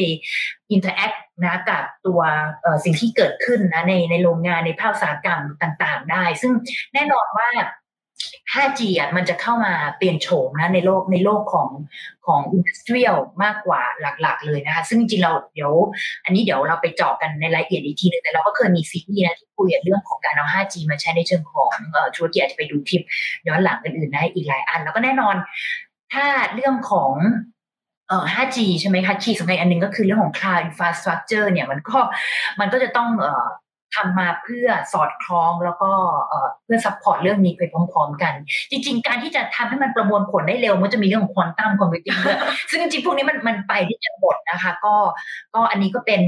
[0.71, 2.19] interact นะกับตัว
[2.83, 6.51] สิ่งที่เกิดขึ้นนะในในโรงงานในภาคอุตสาหกรรมต่าง ๆ ได้ ซึ่ง
[6.93, 7.49] แน่นอนว่า
[8.53, 11.69] 5G อะมันจะเข้ามาเปลี่ยนโฉมนะในโลกในโลกของ
[12.25, 13.81] ของ industrial มากกว่า
[14.21, 15.73] หลักๆ เลยนะคะ ซึ่งจริงเราเดี๋ยว
[16.25, 21.71] อันนี้เดี๋ยวเราไปเจาะกันในรายละเอียดอีกทีนึงแต่เราก็เคยมีซีรีส์นะที่คุยเรื่องของการเอา 5G มาใช้ในเชิงของ
[22.15, 23.01] ธุรกิจอาจจะไปดูคลิป
[23.47, 25.35] ย้อนหลังกันอื่นได้อีกหลายอัน แล้วก็แน่นอน
[26.13, 27.11] ถ้าเรื่องของ
[28.07, 31.97] เอ่อ 5G ใช่ไหมคะ key สำคัญอันนึงก็คือเรื่องของ cloud infrastructure เนี่ยมันก็
[32.59, 33.45] มันก็จะต้องเอ่อ
[33.95, 35.91] ทำมาเพื่อสอดคล้องแล้วก็
[36.63, 38.33] เพื่อ support เรื่องนี้ไปพร้อม ๆ กัน
[38.71, 42.17] จริง ๆ การที่จะทำให้มันประมวลผลได้เร็ว มันจะมีเรื่องของ quantum computing
[42.69, 44.95] ซึ่งจริงๆพวกนี้มันมันไปที่จะหมดนะคะ ก็
[45.53, 46.21] ก็อันนี้ก็เป็น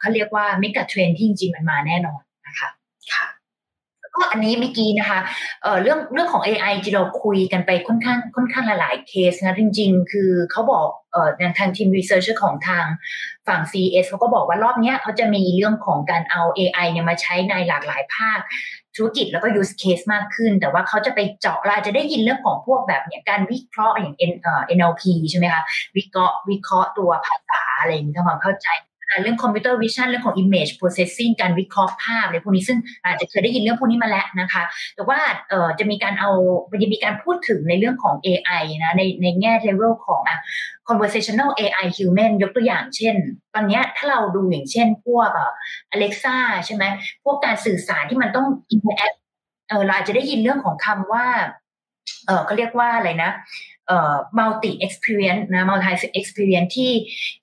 [0.00, 2.68] เขาเรียกว่า megatrend ที่จริงๆมันมาแน่นอนนะคะ
[3.14, 3.35] ค่ะ
[4.16, 5.20] ก็อันนี้เมื่อกี้นะคะ
[5.62, 12.84] เเรื่องเรื่องของ AI ที่เราคุยกันไปค่อนข้างค่อนข้างหลายๆเคสนะจริง ๆ คือเขาบอกเออทางทีมรีเสิร์ชของทาง
[13.46, 18.40] ฝั่ง CS เขาก็บอกว่ารอบนี้เขาจะมีเรื่องของการเอา AI เนี่ยมาใช้ในหลากหลายภาค
[18.96, 24.32] ธุรกิจแล้วก็ use case มากขึ้น แต่ว่าเขาจะไปเจาะเราจะได้ยินเรื่องของพวกแบบเนี่ยการวิเคราะห์อย่าง N
[24.78, 25.62] NLP ใช่ไหมคะ
[25.96, 28.68] วิเคราะห์วิเคราะห์ตัวภาษาอะไรอย่างนี้ทำความเข้าใจ
[29.22, 34.62] เรื่องคอมพิวเตอร์วิชั่นเรื่องของ image processing การวิเคราะห์ภาพอะไรพวกนี้ซึ่งอาจจะเคยได้ยินเรื่องพวกนี้มาแล้วนะคะ
[34.94, 35.18] แต่ว่า
[35.78, 36.30] จะมีการเอา
[36.82, 40.38] จะมีการพูดถึงในเรื่องของ AI นะในในแง่เลเวลของอะ
[40.88, 43.16] conversational AI human ยกตัวอย่างเช่น
[43.54, 45.52] ตอนนี้ถ้าเราดูอย่างเช่นพวกอ่อ
[45.94, 46.84] Alexa ใช่ไหม
[47.24, 49.16] พวกการสื่อสารที่มันต้อง interact
[49.68, 51.26] เออเราอาจจะได้ยินเรื่องของคำว่า
[52.26, 53.30] เออเขาเรียกว่าอะไรนะ
[53.86, 56.92] เอ่อ multi experience นะ multi experience ที่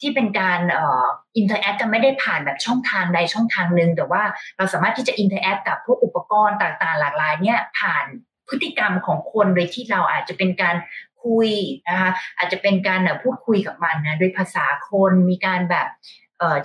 [0.02, 1.08] ที่เป็นการอ่อ
[1.40, 4.24] interact กันไม่ได้ผ่านแบบช่องทางใดช่องทางหนึ่งแต่ว่า
[4.58, 8.06] เราสามารถที่จะ interact กับพวกอุปกรณ์ต่างๆ หลากหลายเนี่ยผ่าน
[8.50, 10.76] พฤติกรรมของคนโดยที่เราอาจจะเป็นการ
[11.24, 11.50] คุย
[11.90, 15.88] นะคะอาจจะเป็นการพูดคุยกับมันนะด้วยภาษาคนมีการแบบ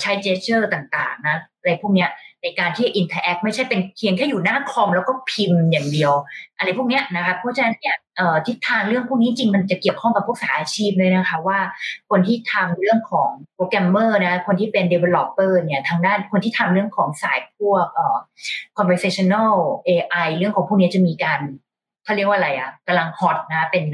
[0.00, 2.10] ใช้ gesture ต่างๆนะอะไรพวกเนี้ย
[2.42, 6.12] ในการที่ interact ไม่ใช่เป็นเพียงแค่อยู่หน้าคอมแล้วก็พิมพ์อย่างเดียว
[6.59, 7.96] อะไรพวกนี้นะคะเพราะฉะนั้นเนี่ย
[8.46, 11.59] ทิศทางเรื่องพวกนี้จริงมันจะเกี่ยวข้องกับพวกสายอาชีพเลยนะคะ ว่า
[12.11, 18.16] คนที่ทำเรื่องของโปรแกรมเมอร์นะคนที่เป็น developer เนี่ยทางด้านคนที่ทำเรื่องของสายพวกเอ่อ
[18.79, 19.53] conversational
[19.88, 21.40] AI เรื่องของพวกนี้จะมีการ
[22.09, 23.85] เขาเรียกว่าอะไรอะกำลังฮอตนะเป็น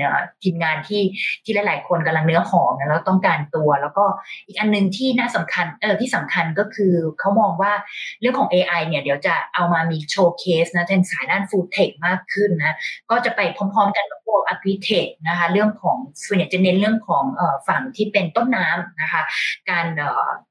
[0.42, 1.03] ทีมงานที่
[1.44, 4.05] ที่หลาย ๆ คนกำลังเนื้อหอมนะแล้วต้องการตัว แล้วก็
[4.46, 7.72] อีกอันนึงที่น่าสำคัญเออที่สำคัญก็คือเขามองว่า
[8.20, 12.77] เรื่องของ AI เนี่ยเดี๋ยวจะเอามามีโชว์เคสนะในสายด้านฟู้ดเทคมากขึ้นนะ
[13.11, 15.96] ก็จะไปพร้อม ๆ กันกับพวกอภิเทคนะคะเรื่องของ
[16.27, 17.24] ส่วนใหญ่จะเน้นเรื่องของ
[17.68, 19.22] ฝั่งที่เป็นต้นน้ำนะคะ
[19.70, 19.87] การ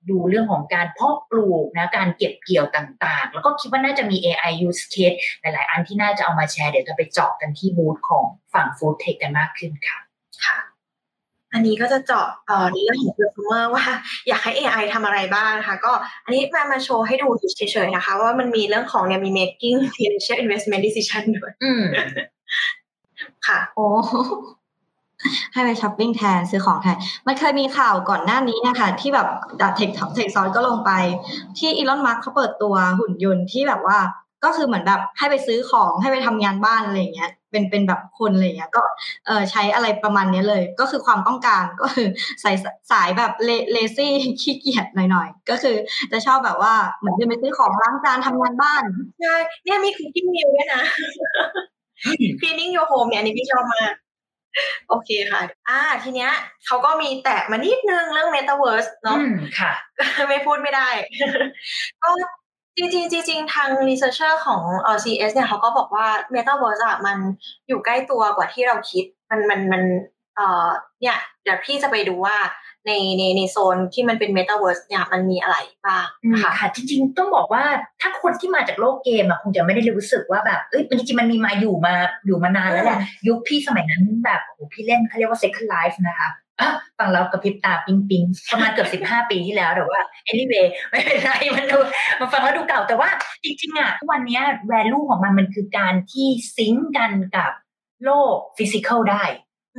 [0.10, 9.98] ดูเรื่องของการเพาะปลูกนะการเก็บเกี่ยวต่าง ๆ แล้วก็คิดว่าน่าจะมี AI use case หลาย ๆ อันที่น่าจะเอามาแชร์เดี๋ยวจะไปเจาะกันที่บูธของฝั่งฟู้ดเทคกันมากขึ้นค่ะ
[10.46, 10.58] ค่ะ
[11.54, 13.86] อันนี้ก็จะเจาะเอ่อในเรื่องของ consumer ว่า
[14.28, 15.92] อยากให้ AI ทำอะไรบ้างนะคะก็
[16.26, 21.84] อันนี้มามาโชว์ให้ดูเฉยๆนะคะ ว่ามันมีเรื่องของเนี่ยมี making financial investment decision ด้วยอืม
[23.48, 23.86] ค่ะ โอ้
[25.54, 29.28] ให้ไปช้อปปิ้งแทนซื้อของแทน มันเคยมีข่าวก่อนหน้านี้นะคะที่แบบ
[29.76, 30.92] เทค tech ซอนก็ลงไป
[31.58, 33.98] ที่อีลอนมัสก์เขาเปิดตัวหุ่นยนต์ที่แบบว่า
[34.44, 38.82] ก็คือเหมือนแบบให้ไปซื้อของให้ไปทำงานบ้านอะไรอย่างเงี้ยเป็นเป็นแบบคนอะไรอย่างเงี้ยก็
[39.26, 42.08] เออใช้อะไรประมาณนี้เลย ก็คือความต้องการก็คือ
[42.42, 42.52] ใส่
[42.92, 43.32] สายแบบ
[43.72, 45.76] lazy ขี้เกียจหน่อยๆ ก็คือ
[46.12, 48.84] จะชอบแบบว่าเหมือนจะไปซื้อของล้างจานทำงานบ้าน
[49.22, 50.84] ใช่เนี่ยมี cooking meal ด้วยนะ
[52.40, 53.92] cleaning your home เนี่ยอันนี้พี่ชอบมาก
[54.90, 56.32] โอเคค่ะ อ่า ทีเนี้ย
[56.66, 59.72] เขาก็มีแตะมานิดนึงเรื่อง metaverse เนาะอืมค่ะ
[60.30, 60.90] ไม่พูดไม่ได้
[62.04, 62.10] ก็
[62.78, 67.18] จริงๆจริงๆทาง researcher ของเอ่อ CS เนี่ยเขาก็บอกว่า metaverse อะมัน
[67.68, 69.84] อยู่ใกล้ตัวกว่าที่เราคิด มันมันมัน
[70.36, 70.70] เอ่อ
[71.02, 72.38] เนี่ยเดี๋ยวพี่จะไปดูว่า
[72.88, 77.64] ในในในโซนที่มันเป็น metaverse เนี่ยมันมีอะไรบ้างอืมค่ะค่ะ จริงๆ ต้องบอกว่า
[78.02, 81.94] ถ้าคนที่มาจากโลกเกมอะคงจะไม่ได้รู้สึกว่าแบบเอ้ยจริงๆ มันมีมาอยู่มา
[82.26, 86.30] อยู่มานานแล้วแหละ ยุคพี่สมัยนั้นแบบโอ้โหพี่เล่นเขาเรียกว่า second life นะคะ
[86.64, 91.78] อะฟังเรากระพริบตาปิ๊งปิงประมาณเกือบสิบห้าปีที่แล้วแต่ว่า anyway ไม่เป็นไรมันดู
[92.20, 93.10] มันฟังแล้วดูเก่าแต่ว่า
[93.44, 97.52] จริงๆอะวันนี้ value ของมันมันคือการที่ซิงก์กันกับ
[98.04, 99.24] โลกฟิสิกอลได้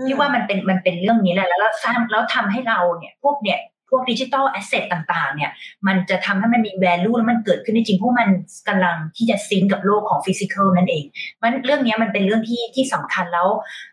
[0.07, 3.59] ที่ว่ามันเป็นมันเป็นเรื่องนี้แหละแล้วเราสร้างแล้วทำให้เราเนี่ย พวกเนี่ย
[3.95, 5.51] วก digital asset ต่างๆ เนี่ย
[5.87, 8.29] มันจะทำให้มันมี value แล้วมันเกิดขึ้นได้จริงเพราะมัน
[8.69, 11.05] กำลังที่จะ sync กับโลกของ physical นั่นเอง
[11.43, 13.49] มันเรื่องนี้มันเป็นเรื่องที่ที่สำคัญแล้ว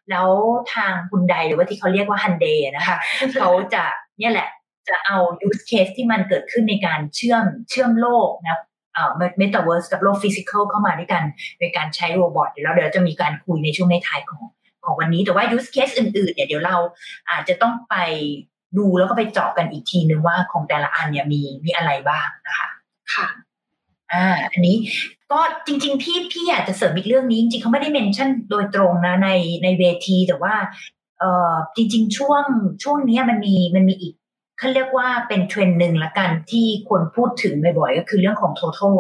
[0.10, 0.30] แล้ว
[0.74, 2.98] ทางฮุนไดหรือว่าที่เขาเรียกว่าฮันเดย์นะคะ
[3.40, 3.84] เขาจะ
[4.20, 4.50] เนี่ยแหละ
[4.90, 8.62] จะเอา use case ที่มันเกิดขึ้นในการเชื่อมเชื่อมโลกนะ
[8.94, 11.24] เอ่อเมตาเวิร์สกับโลก physical เข้ามาด้วยกัน
[11.60, 14.44] โดยการใช้ robot เดี๋ยวเราเดี๋ยวจะมีการคุยในช่วงในท้ายของ
[14.86, 16.76] ของวันนี้แต่ว่า use case อื่นๆเนี่ยเดี๋ยวเรา
[17.30, 17.96] อาจจะต้องไป
[18.78, 22.70] ดูแล้วก็ไปเจาะกันอีกทีนึงว่าของแต่ละอันเนี่ยมีมีอะไรบ้างนะคะ
[23.14, 23.28] ค่ะ
[24.14, 24.78] อ่า อันนี้
[25.32, 29.30] ก็จริงๆพี่พี่อยากจะเสริมอีกเรื่องนี้จริงๆเขาไม่ได้เมนชั่นโดยตรงนะใน
[29.64, 30.56] ในเวทีแต่ว่า
[31.20, 32.44] เอ่อจริง ๆ ช่วง
[32.84, 34.14] ช่วงเนี้ยมันมีมันมีอีก
[34.60, 38.96] เขาเรียกว่าเป็นเทรนด์หนึ่งละกันที่คนพูดถึงบ่อยๆ ก็คือเรื่องของ total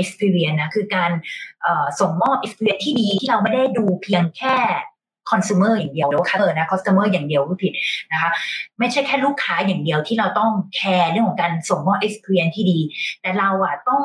[0.00, 1.10] experience นะ คือการ
[1.62, 4.56] เอ่อส่งมอบ experience ที่ดีที่เราไม่ได้ดูเพียงแค่
[5.30, 7.72] consumer อย่างเดียวหรือว่า customer นะ customer อย่างเดียวก็ผิด
[8.12, 8.30] นะคะ
[8.78, 12.78] ไม่ใช่แค่ลูกค้าอย่างเดียวที่เราต้องแคร์เรื่องของการส่งมอบ experience ที่ดี
[13.22, 14.02] แต่เราอะต้อง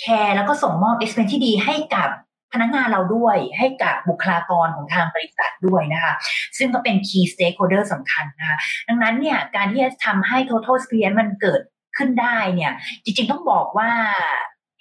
[0.00, 2.08] แคร์แล้วก็ส่งมอบ experience ที่ดีให้กับ
[2.52, 6.14] พนักงานเราด้วยให้กับบุคลากรของทางบริษัทด้วยนะคะ
[6.58, 8.56] ซึ่งก็เป็น key stakeholder สำคัญนะคะ
[8.88, 11.60] ดังนั้นเนี่ยการที่จะทำให้ total experience มันเกิด
[11.96, 12.72] ขึ้นได้เนี่ย
[13.04, 13.90] จริง ๆ ต้องบอกว่า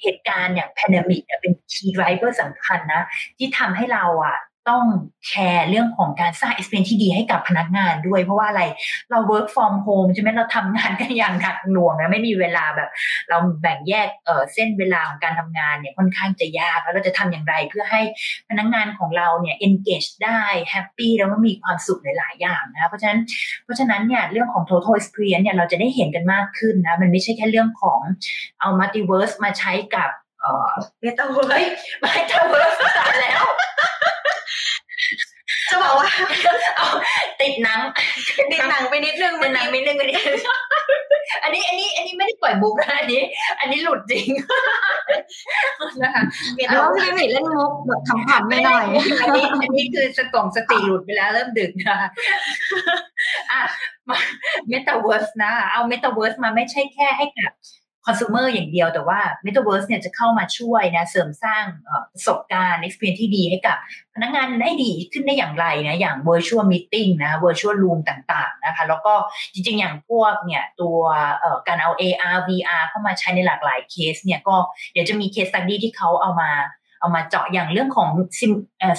[0.02, 3.04] เหตุการณ์อย่าง pandemic เนี่ยเป็น key driver สำคัญนะ
[3.38, 4.38] ที่ทำให้เราอะ
[4.69, 4.86] ต้อง
[5.28, 8.63] แคร์เรื่องของการสร้าง experience ที่ดีให้กับพนักงานด้วย เพราะว่าอะไร
[9.12, 12.89] เรา work from home ใช่ไหมเราทำงานกันอย่างหนักหน่วงนะไม่มีเวลาแบบ
[13.30, 18.02] เราแบ่งแยกเเส้นเวลาของการทำงานเนี่ยค่อนข้างจะยาก แล้วเราจะทำอย่างไรเพื่อให้
[18.50, 20.43] พนักงานของเราเนี่ย engage ได้
[20.74, 23.19] happy แล้วก็มีความสุขหลายๆอย่างนะคะเพราะฉะนั้น
[23.63, 28.00] เพราะฉะนั้นเนี่ยเรื่องของ total experience เนี่ยเราจะได้เห็นกันมากขึ้นนะมันไม่ใช่แค่เรื่องของ
[28.60, 30.10] เอา multiverse มาใช้กับ
[30.41, 30.71] เอ่อ
[31.04, 31.65] metaverse เฮ้ย
[32.06, 33.45] metaverse ตายแล้ว
[35.69, 36.10] จะบอกว่า
[36.77, 36.88] เอา
[37.41, 37.80] ติดหนัง
[38.51, 40.19] ติดหนังไปนิดนึงติดหนังนิดนึงอันนี้
[41.43, 43.21] อันนี้อันนี้อันนี้ไม่ได้ปล่อยมุกนะอันนี้
[43.60, 44.27] อันนี้หลุดจริง
[46.04, 46.23] นะคะ
[46.71, 48.86] แล้วพี่หมีเล่นมุกแบบขำๆไม่หน่อย
[49.21, 52.10] อันนี้อันนี้คือสตองสติหลุดไปแล้วเริ่มดึกนะคะ
[53.51, 53.60] อะ
[54.08, 54.17] มา
[54.69, 57.51] เมตาเวิร์สนะ เอาเมตาเวิร์สมาไม่ใช่แค่ให้กับ
[58.06, 61.64] คอน sumer อย่างเดียวแต่ว่า Metaverse เนี่ยจะเข้ามาช่วยนะเสริมสร้าง
[62.14, 63.78] ประสบการณ์ experience ที่ดีให้กับ
[64.16, 69.14] พนักงานได้ดีขึ้นได้อย่างไรนะอย่าง virtual meeting นะ virtual room ต่างๆนะคะแล้วก็
[69.54, 70.98] จริงๆ อย่างพวกเนี่ยตัว
[71.68, 74.56] การเอา AR VR เข้ามาใช้ในหลากหลายเคสเนี่ยก็
[74.94, 76.52] เดี๋ยวจะมีเคส study ที่เขาเอามา
[77.02, 78.10] เอามาเจาะอย่างเรื่องของ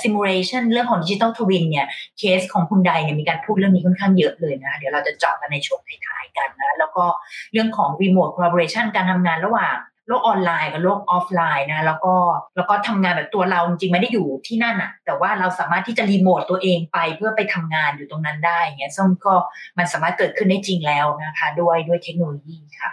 [0.02, 1.86] simulation เรื่องของ digital twin เนี่ย
[2.18, 7.04] เคสของคุณใดเนี่ยมีการพูดเรื่องนี้ค่อนข้างเยอะเลยนะเดี๋ยวเราจะเจาะกันในช่วงท้ายๆกันนะแล้วก็
[7.52, 9.76] เรื่องของ remote collaboration การทำงานระหว่าง
[10.08, 12.14] โลกออนไลน์กับโลกออฟไลน์นะแล้วก็
[12.56, 19.34] แล้วก็ทำงานแบบตัวเราจริงๆไม่ได้อยู่ที่นั่นอะแต่ว่าเราสามารถที่จะรีโมทตัวเองไปเพื่อไปทำงานอยู่ตรงนั้นได้เงี้ยซึ่งก็
[19.78, 22.90] มันสามารถเกิดขึ้นได้จริงแล้วนะคะด้วยด้วยเทคโนโลยีค่ะ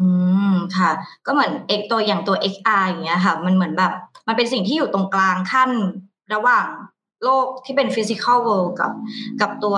[0.00, 0.08] อื
[0.52, 0.90] มค่ะ
[1.26, 3.92] ก็เหมือน X ตัวอย่างตัว XR อย่างเงี้ยค่ะ มันเหมือนแบบ
[4.28, 5.70] มันเป็นสิ่งที่อยู่ตรงกลางคั่น
[6.34, 6.66] ระหว่าง
[7.24, 8.92] โลกที่เป็น physical world กับ
[9.40, 9.76] กับตัว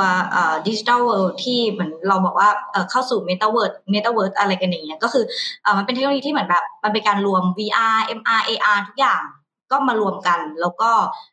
[0.67, 2.49] digital world ที่เหมือนเราบอกว่า
[2.91, 5.25] เข้าสู่เมตาเวิร์สเมตาเวิร์สอะไรกันอย่างเงี้ยก็คือ
[5.65, 9.23] อมันเป็นเทคโนโลยีที่เหมือนแบบมันเป็นการรวม VR MR AR ทุกอย่าง
[9.71, 10.91] ก็มารวมกัน แล้วก็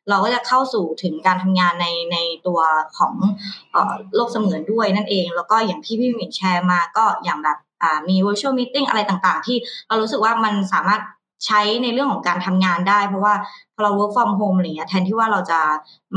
[0.10, 2.60] เราก็จะเข้าสู่ถึงการทำงานในในตัว
[2.98, 3.14] ของ
[3.74, 3.78] อ
[4.16, 7.58] โลกเสมือนด้วยนั่นเอง แล้วก็อย่างที่พี่หมิ่นแชร์มาก็อย่างแบบ
[8.10, 11.02] มี virtual meeting อะไรต่างๆ ที่เรารู้สึกว่ามันสามารถ
[11.46, 13.34] ใช้ในเรื่องของการทำงานได้ เพราะว่า
[13.74, 15.60] พอเรา work from home อะไรเงี้ยแทนที่ว่าเราจะ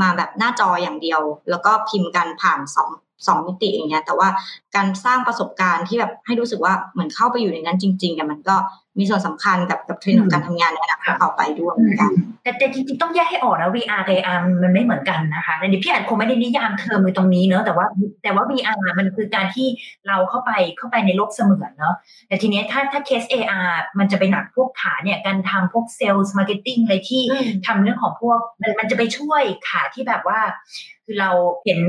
[0.01, 2.89] มาแบบหน้าจออย่างเดียว แล้วก็พิมพ์กันผ่านสอง
[3.27, 4.27] สองมิติอย่างเงี้ยแต่ว่า
[4.75, 8.55] การสร้างประสบการณ์ที่แบบให้รู้สึกว่าเหมือนเข้าไปอยู่ในนั้นจริงๆเนี่ยมันก็
[8.99, 12.11] มีส่วนสำคัญกับกับเทรนด์ของการทำงานในอนาคตต่อไปด้วยเหมือนกัน
[12.43, 17.85] แต่แต่จริงๆต้องแยกให้ออกนะ VR กับ AR มันไม่เหมือนกันนะคะในนี้พี่อาจคงไม่ได้นิยามเทอมในตรงนี้เนอะแต่ว่า
[18.23, 19.67] แต่ว่า VR มันคือการที่
[20.07, 21.95] เราเข้าไปเข้าไปในโลกเสมือนเนอะ
[22.27, 30.39] แต่ทีเนี้ยถ้าถ้าเคส AR มันจะไปหนักพวกขาเนี่ยการทำพวก sale marketing อะไรที่อืมทำเรื่องของพวกมันมันจะไปช่วยขาที่แบบว่า
[31.05, 31.31] คือเรา
[31.63, 31.79] เห็น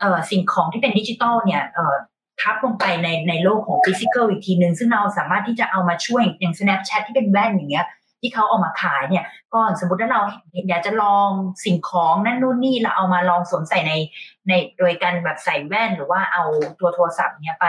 [0.00, 1.94] เอ่อสิ่งของที่เป็นดิจิตอลเนี่ยเอ่อ
[2.40, 7.86] ทับลงไปในในโลกของ physical อีกทีหนึ่งซึ่งเราสามารถที่จะเอามาช่วยอย่าง Snapchat ที่เป็นแว่นอย่างเงี้ย
[8.20, 10.22] ที่เขาเอามาขายเนี่ยก็สมมติถ้าเรา
[10.68, 11.28] อยากจะลอง
[11.64, 13.92] สิ่งของนั่นนู่นนี่เราเอามาลองสวมใส่ใน
[14.48, 16.44] ในโดยการแบบใส่แว่นหรือว่าเอา
[16.80, 17.66] ตัวโทรศัพท์เนี่ยไป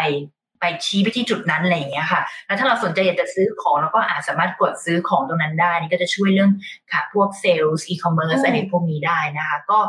[0.59, 6.51] ไปชี้ไปที่จุดนั้นอะไรอย่างเงี้ยค่ะ แล้วถ้าเราสนใจอยากจะซื้อของเราก็อาจสามารถกดซื้อของตรงนั้นได้ นี่ก็จะช่วยเรื่อง
[6.91, 9.79] ค่ะพวกเซลล์อีคอมเมิร์ซอืมอะไรพวกนี้ได้นะคะ ก็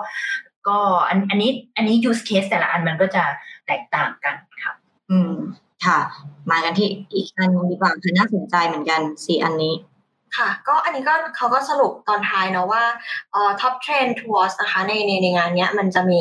[0.68, 3.24] ก็อันอันนี้อันนี้ use case แต่ละอันมันก็จะ
[3.66, 4.72] แตกต่างกันค่ะ
[5.11, 5.35] อืม
[5.87, 5.98] ค่ะ
[6.50, 9.74] มากันที่อีกอันหนึ่งดีกว่าคือน่าสนใจเหมือนกันสี่อันนี้
[10.37, 12.83] ค่ะก็อันนี้ก็เขาก็สรุปตอนท้ายเนาะว่า
[13.33, 16.20] เอ่อ top trend tours นะคะในในในงานเนี้ยมันจะมี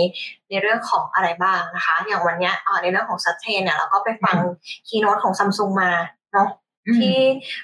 [0.50, 4.38] ในเรื่องของอะไรบ้างนะคะ อย่างวันเนี้ยเอ่อในเรื่องของ sustain เนี่ยเราก็ไปฟัง
[4.88, 5.92] keynote ของ Samsung มา
[6.34, 6.48] เนาะ
[6.88, 7.18] อืมที่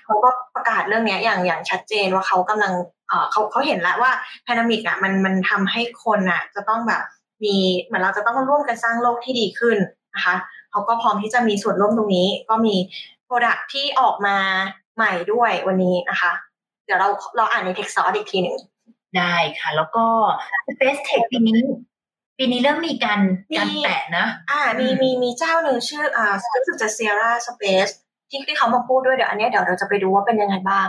[0.05, 2.73] เขาก็ประกาศเรื่องเนี้ยอย่างอย่างชัดเจนว่าเขากำลัง
[3.11, 4.11] เอ่อเขาเขาเห็นแล้วว่า
[4.43, 7.03] แพนดมิกอะมันมันทำให้คนอะ จะต้องแบบ
[7.43, 9.77] มีเหมือนเราจะต้องร่วมกันสร้างโลกที่ดีขึ้น
[10.15, 10.35] นะคะ
[10.71, 12.75] เขาก็พร้อมที่จะมีส่วนร่วมตรงนี้ ก็มี
[13.25, 14.37] โปรดักที่ออกมา
[14.95, 16.31] ใหม่ด้วยวันนี้นะคะ
[16.85, 18.57] เดี๋ยวเราเราอ่านในเท็กซ์ซอสอีกทีหนึ่ง
[19.17, 20.05] ได้ค่ะ แล้วก็
[20.73, 21.59] Space Tech ปีนี้
[22.37, 23.19] ปีนี้เริ่มมีการ
[23.51, 27.87] มีการแตะนะ อ่า มีอืมมีมีเจ้าหนึ่งชื่ออ่ารู้สึกจะเซียร่าสเปซ
[28.29, 30.87] ที่ที่เขามาพูดด้วยเดี๋ยวอันเนี้ยเดี๋ยวเราจะไปดูว่าเป็นยังไงบ้าง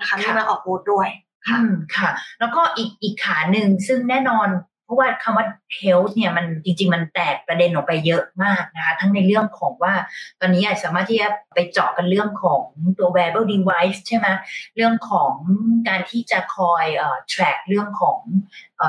[0.00, 1.08] นะคะมีมาออกบูธด้วย
[1.48, 4.48] อืมค่ะ แล้วก็อีกอีกขาหนึ่งซึ่งแน่นอน
[4.86, 5.46] เพราะว่าคำว่า
[5.78, 9.94] health เนี่ยมันจริง ๆ มันแตกประเด็นออกไปเยอะมากนะคะ ทั้งในเรื่องของว่า
[10.40, 12.62] ตอนนี้อาจสามารถที่จะไปเจาะกันเรื่องของ
[12.98, 14.28] ตัว wearable device ใช่ไหม
[14.76, 15.32] เรื่องของ
[15.88, 18.18] การที่จะคอยเอ่อ track เรื่องของ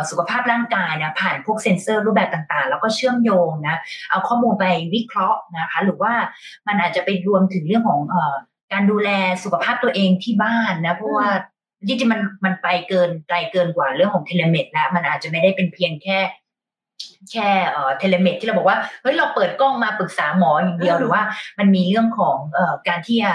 [0.09, 3.77] สุขภาพร่างกายนะผ่านพวกเซ็นเซอร์รูปแบบต่างๆ แล้วก็เชื่อมโยงนะ
[4.11, 6.13] เอาข้อมูลไปวิเคราะห์นะคะหรือว่า
[6.67, 7.99] มันอาจจะไปรวมถึงเรื่องของ
[8.73, 9.09] การดูแล
[9.43, 11.29] สุขภาพตัวเองที่บ้านนะเพราะว่า
[11.87, 16.19] จริงๆมันมันไปเกินไกลเกินกว่าเรื่องของเทเลเมดแล้วมันอาจจะไม่ได้เป็นเพียงแค่
[17.31, 21.21] แค่เอ่อ telemed ที่เราบอกว่าเฮ้ยเราเปิดกล้องมาปรึกษาหมออย่างเดียวหรือว่า
[21.59, 23.33] มันมีเรื่องของเอ่อการที่จะ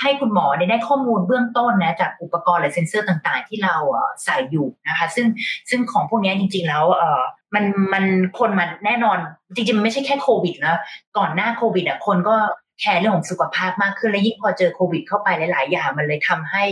[0.00, 5.26] ให้คุณหมอได้ได้ข้อมูลเบื้องต้นนะจากอุปกรณ์หรือเซ็นเซอร์ต่างๆ ที่เราเอ่อใส่อยู่นะคะ ซึ่ง
[5.70, 7.22] ซึ่งของพวกนี้จริง ๆ แล้วเอ่อ
[7.54, 8.04] มันมัน
[8.38, 9.18] คนมันแน่นอน
[9.54, 10.80] จริงๆมันไม่ใช่แค่โควิดนะ
[11.18, 12.36] ก่อนหน้าโควิดอะคนก็
[12.80, 16.64] care เรื่องของสุขภาพมากขึ้น และยิ่งพอเจอโควิด เข้าไปหลาย ๆ อย่างมันเลยทำให้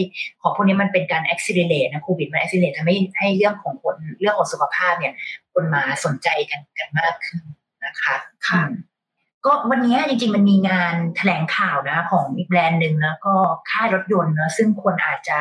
[0.43, 5.15] ของพวกนี้มันเป็นการ accelerate นะโควิดมัน accelerate ทำให้ให้เรื่องของคนเรื่องของสุขภาพเนี่ย
[5.53, 7.43] คนมาสนใจกันกันมากขึ้น
[7.85, 8.15] นะคะ
[8.49, 8.73] ค่ะอืม
[9.45, 13.35] ก็วันนี้จริง ๆ มันมีงานแถลงข่าวนะ ของอีกแบรนด์หนึ่งนะก็
[13.71, 15.39] ค่ายรถยนต์นะซึ่งคนอาจจะ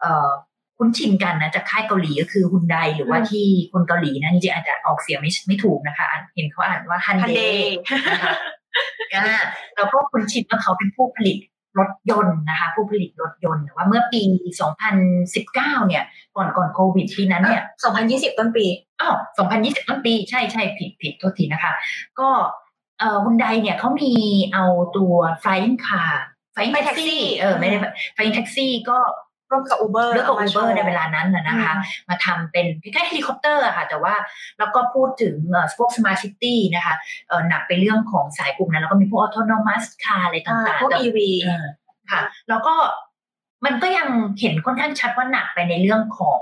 [0.00, 0.30] เอ่อ
[0.76, 7.42] คุ้นชินกันนะจากค่ายเกาหลีก็คือฮุนไดหรือว่าอืมที่คนเกาหลีนะจริงๆอาจจะออกเสียงไม่ไม่ถูกนะคะอ่านเห็นเขาอ่านว่าฮันฮันเด
[9.08, 9.38] เดย์นะคะอ่า
[9.76, 11.38] เราก็คุ้นชินว่าเขาเป็นผู้ผลิต
[11.78, 14.20] รถยนต์นะคะผู้ผลิตรถยนต์แต่ว่าเมื่อปี
[14.84, 16.04] 2019 เนี่ย
[16.36, 17.62] ก่อนก่อนโควิดปีนั้นเนี่ย
[18.00, 18.66] 2020 ต้นปี
[19.00, 19.16] อ้าว
[19.52, 21.72] 2020 ต้นปีใช่ใช่ผิดผิดโทษทีนะคะ
[22.18, 22.28] ก็
[22.98, 24.12] เอ่อฮุนไดเนี่ยเขามี
[24.54, 24.64] เอา
[24.96, 26.12] ตัว flying car
[26.54, 27.78] flying ไม่ taxi taxi เออไม่ได้
[28.16, 28.98] flying taxi ก็
[29.50, 31.72] ร่วมกับอูเบอร์ร่วมกับอูเบอร์ในเวลานั้นนะนะคะ
[32.08, 34.14] มาทำเป็นคล้ายๆเฮลิคอปเตอร์อะค่ะ แต่ว่า
[34.58, 36.94] แล้วก็พูดถึงเอ่อพวก smart city นะคะ
[37.28, 41.66] เอ่อหนักไปเรื่องของสายกลุ่มนั้นแล้วก็มีพวก autonomous car อะไรอ่าต่างๆพวกแต่ EV เออ
[42.10, 42.74] ค่ะ แล้วก็
[43.64, 44.08] มันก็ยัง
[44.40, 46.40] เห็นค่อนข้างชัดว่าหนักไปในเรื่องของ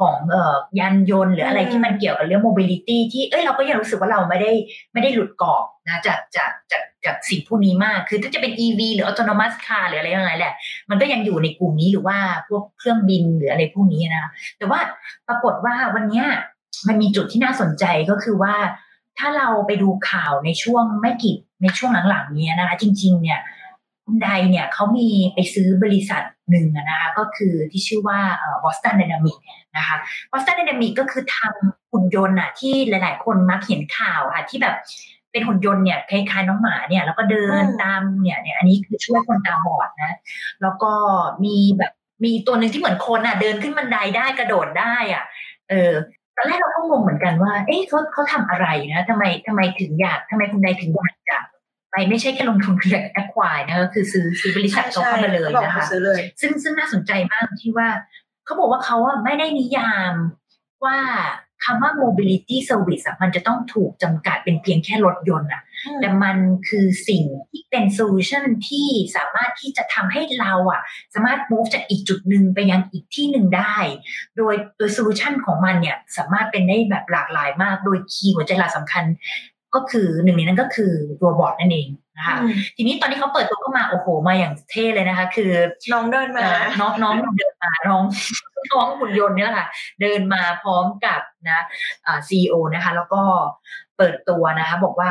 [0.00, 4.52] ของเอ่อยานยนต์หรืออะไรที่มันเกี่ยวกับเรื่อง mobility ที่เอ้ยเราก็ยังรู้สึกว่าเราไม่ได้
[4.92, 10.52] ไม่ได้หลุดกรอบนะจากจากจากจากสิ่งพวกนี้มาก คือถ้าจะเป็น EV หรือ autonomous car หรืออะไรยังไงแหละ
[10.90, 12.18] มันก็ยังอยู่ในกลุ่มนี้หรือว่า
[12.48, 14.80] พวกเครื่องบินหรืออะไรพวกนี้นะ แต่ว่า
[15.28, 16.26] ปรากฏว่าวันเนี้ย
[16.88, 18.54] มันมีจุดที่น่าสนใจก็คือว่า
[19.18, 23.40] ถ้าเราไปดูข่าวในช่วงไม่กี่ในช่วงหลังๆนี้นะคะจริง ๆ เนี่ย
[24.04, 28.18] คุณไดเนี่ยเขามีไปซื้อบริษัท หนึ่งนะคะก็คือที่ชื่อว่า
[28.62, 29.42] Boston Dynamics
[29.76, 29.96] นะคะ
[30.30, 34.76] Boston Dynamics ก็คือทำหุ่นยนต์อะที่หลาย ๆ คนมักเห็นข่าวอะที่แบบ
[35.32, 40.12] เป็นหุ่นยนต์เนี่ยคล้ายๆน้องหมาเนี่ยแล้วก็เดินตามเนี่ยเนี่ยอันนี้คือช่วยคนตาบอดนะ
[40.62, 40.92] แล้วก็
[41.44, 41.92] มีแบบ
[42.24, 45.24] มีตัวหนึ่งที่เหมือนคนอะ เดินขึ้นบันไดได้กระโดดได้อะ
[45.70, 45.92] เออ
[46.36, 51.38] ตอนแรกเราก็งงเหมือนกันว่า เอ๊ะเขาเขาทำอะไรนะทำไมทำไมถึงอยากทำไมคุณใดถึงอยากจะ
[51.92, 57.88] ไปไม่ใช่แค่ลงทุนคือแอคควายนะก็คือซื้อซื้อบริษัทเขาเข้ามาเลยนะคะซื้อเลยซึ่งซึ่งน่าสนใจมากที่ว่า
[58.44, 60.14] เขาบอกว่าเขาอะไม่ได้นิยาม
[60.84, 60.98] ว่า
[61.66, 65.62] คำว่า mobility service อะมันจะต้องถูกจำกัดเป็นเพียงแค่รถยนต์อะ
[66.00, 66.36] แต่มัน
[66.68, 70.82] คือสิ่งที่เป็นโซลูชันที่สามารถที่จะทำให้เราอะ
[71.14, 73.76] สามารถ move จากอีกจุดหนึ่งไปยังอีกที่หนึ่งได้
[74.36, 79.04] โดยโดย solution ของมันเนี่ยสามารถเป็นได้แบบหลากหลายมาก โดย key หัวใจหลักสำคัญ
[79.74, 82.36] ก็คือหนึ่งในนั้นก็คือ robot นั่นเองนะคะ
[82.76, 85.52] ทีนี้ตอนที่เขาเปิดตัวเข้ามาโอ้โหมาอย่างเท่เลยนะคะ คือ
[85.92, 86.48] น้องเดินมา
[86.80, 88.02] น้องน้องเดินมาน้อง
[88.72, 89.68] น้องหุ่นยนต์เนี่ยแหละค่ะ
[90.00, 91.60] เดินมาพร้อมกับนะ
[92.06, 93.22] อ่า CEO นะคะ แล้วก็
[93.96, 95.10] เปิดตัวนะคะ บอกว่า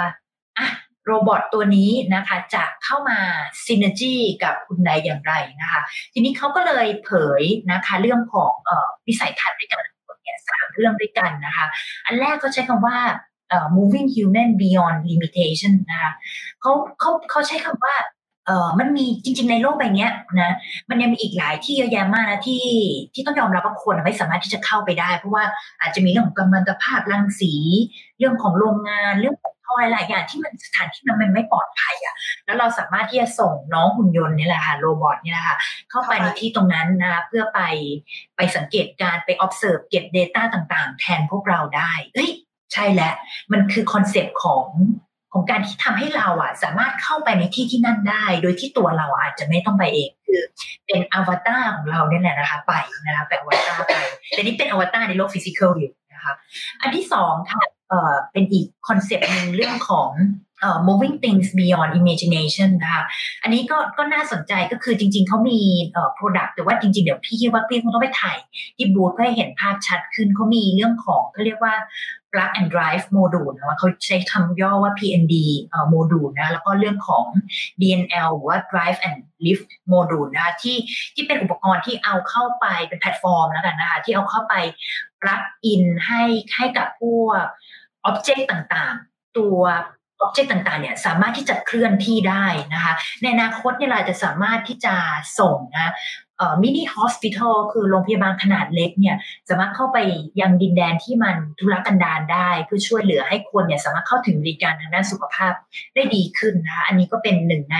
[0.57, 0.68] อะ
[1.05, 3.20] robot ตัวนี้นะคะจะเข้ามา
[3.65, 5.82] synergyกับคุณใดอย่างไรนะคะ
[6.14, 9.84] ทีนี้เขาก็เลยเผยนะคะเรื่องของเอ่อวิสัยทัศน์ด้วยกัน
[10.24, 11.66] เนี่ยสามเรื่องด้วยกันนะคะ
[12.05, 12.97] อันแรกเขาใช้คำว่า
[13.78, 16.12] moving human beyond limitation นะคะ
[16.62, 17.95] เขาเขาเขาใช้คำว่า
[18.45, 20.08] เออมันมีจริง ๆ ในโลกใบนี้
[20.41, 20.56] นะ
[20.89, 22.66] มันยังมีอีกหลายที่เยอะแยะมากนะที่
[23.14, 25.43] ที่ต้องยอมรับว่าคนไม่สามารถที่จะเข้าไปได้ เพราะว่า
[25.82, 27.54] อาจจะมีเรื่องของกัมมันตภาพรังสี
[28.20, 35.58] เรื่องของโรงงานเรื่องของทอยหลายอย่างที่มันสถานที่มันไม่ปลอดภัยอะ่ะ แล้วเราสามารถที่จะส่งน้องหุ่นยนต์นี่แหละค่ะ robot นี่แหละค่ะ
[35.89, 37.60] เข้าไปในที่ตรงนั้นนะคะเพื่อไป
[38.38, 42.32] ไปสังเกตการไป observe เก็บ Data ต่าง ๆ แทนพวกเราได้เฮ้ย
[42.74, 43.13] ใช่แล้ว
[43.51, 44.65] มันคือคอนเซปต์ของ
[45.34, 50.41] ของการที่ทำให้เราอะ สามารถเข้าไปในที่ที่นั่นได้ โดยที่ตัวเราอาจจะไม่ต้องไปเองคือ
[50.86, 52.74] เป็นอวตารของเราเนี่ยแหละนะคะ ไป
[53.05, 53.95] นะคะไปอวตารไป
[54.30, 56.34] แต่นี่เป็นอวตารในโลก physical อยู่นะคะ
[56.82, 60.09] อันที่สองค่ะเอ่อเป็นอีกคอนเซปต์หนึ่งเรื่องของ
[60.61, 63.03] เอ่อ moving things beyond imagination นะคะ
[63.43, 65.59] อันนี้ก็ก็น่าสนใจก็คือจริง ๆเขามี
[65.91, 68.38] เอ่อ product แต่ว่าจริง ๆ เดี๋ยวพี่คิดว่าพี่คงต้องไปถ่าย
[68.78, 71.76] ที่บูธเพื่อให้เห็นภาพชัดขึ้นเขามีเรื่องของเขาเรียกว่า
[72.32, 77.25] plug and drive module นะเขาใช้คำย่อว่า PND เอ่อ module นะแล้วก็เรื่องของ
[77.82, 80.77] DNL หรือว่า drive and lift module นะคะที่
[81.15, 84.55] ที่เป็นอุปกรณ์ที่เอาเข้าไปเป็นแพลตฟอร์มแล้วกันนะคะที่เอาเข้าไป
[85.21, 86.23] plug in ให้
[86.55, 87.43] ให้กับพวก
[88.09, 89.59] object ต่างๆ ตัว
[90.25, 94.95] object ต่างๆเนี่ยสามารถที่จะเคลื่อนที่ได้นะคะ ในอนาคตเนี่ยเราจะสามารถที่จะ
[95.39, 95.93] ส่งนะ
[96.61, 99.15] mini hospital คือโรงพยาบาลขนาดเล็กเนี่ย
[99.49, 99.97] สามารถเข้าไป
[100.41, 105.53] ยังดินแดนที่มันทุรกันดารได้ เพื่อช่วยเหลือให้คนเนี่ยสามารถเข้าถึงบริการทางด้านสุขภาพ
[105.95, 107.77] ได้ดีขึ้นนะคะอันนี้ก็เป็นหนึ่งใน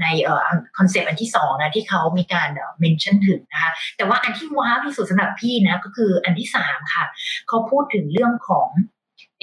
[0.00, 0.48] ในเอ่อ
[0.78, 7.04] concept อันที่สองนะที่เขามีการเอ่อ mention ถึงนะคะแต่ว่าอันที่ว้าวที่สุดสำหรับพี่นะก็คืออันที่สามค่ะ
[7.48, 8.68] เขาพูดถึงเรื่องของ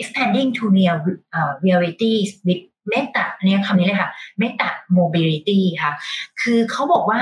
[0.02, 0.96] expanding to near
[1.38, 2.14] uh, reality
[2.48, 4.10] with meta เนี่ยคำนี้เลยค่ะ
[4.42, 5.92] meta mobility ค่ะ
[6.42, 7.20] คือเขาบอกว่า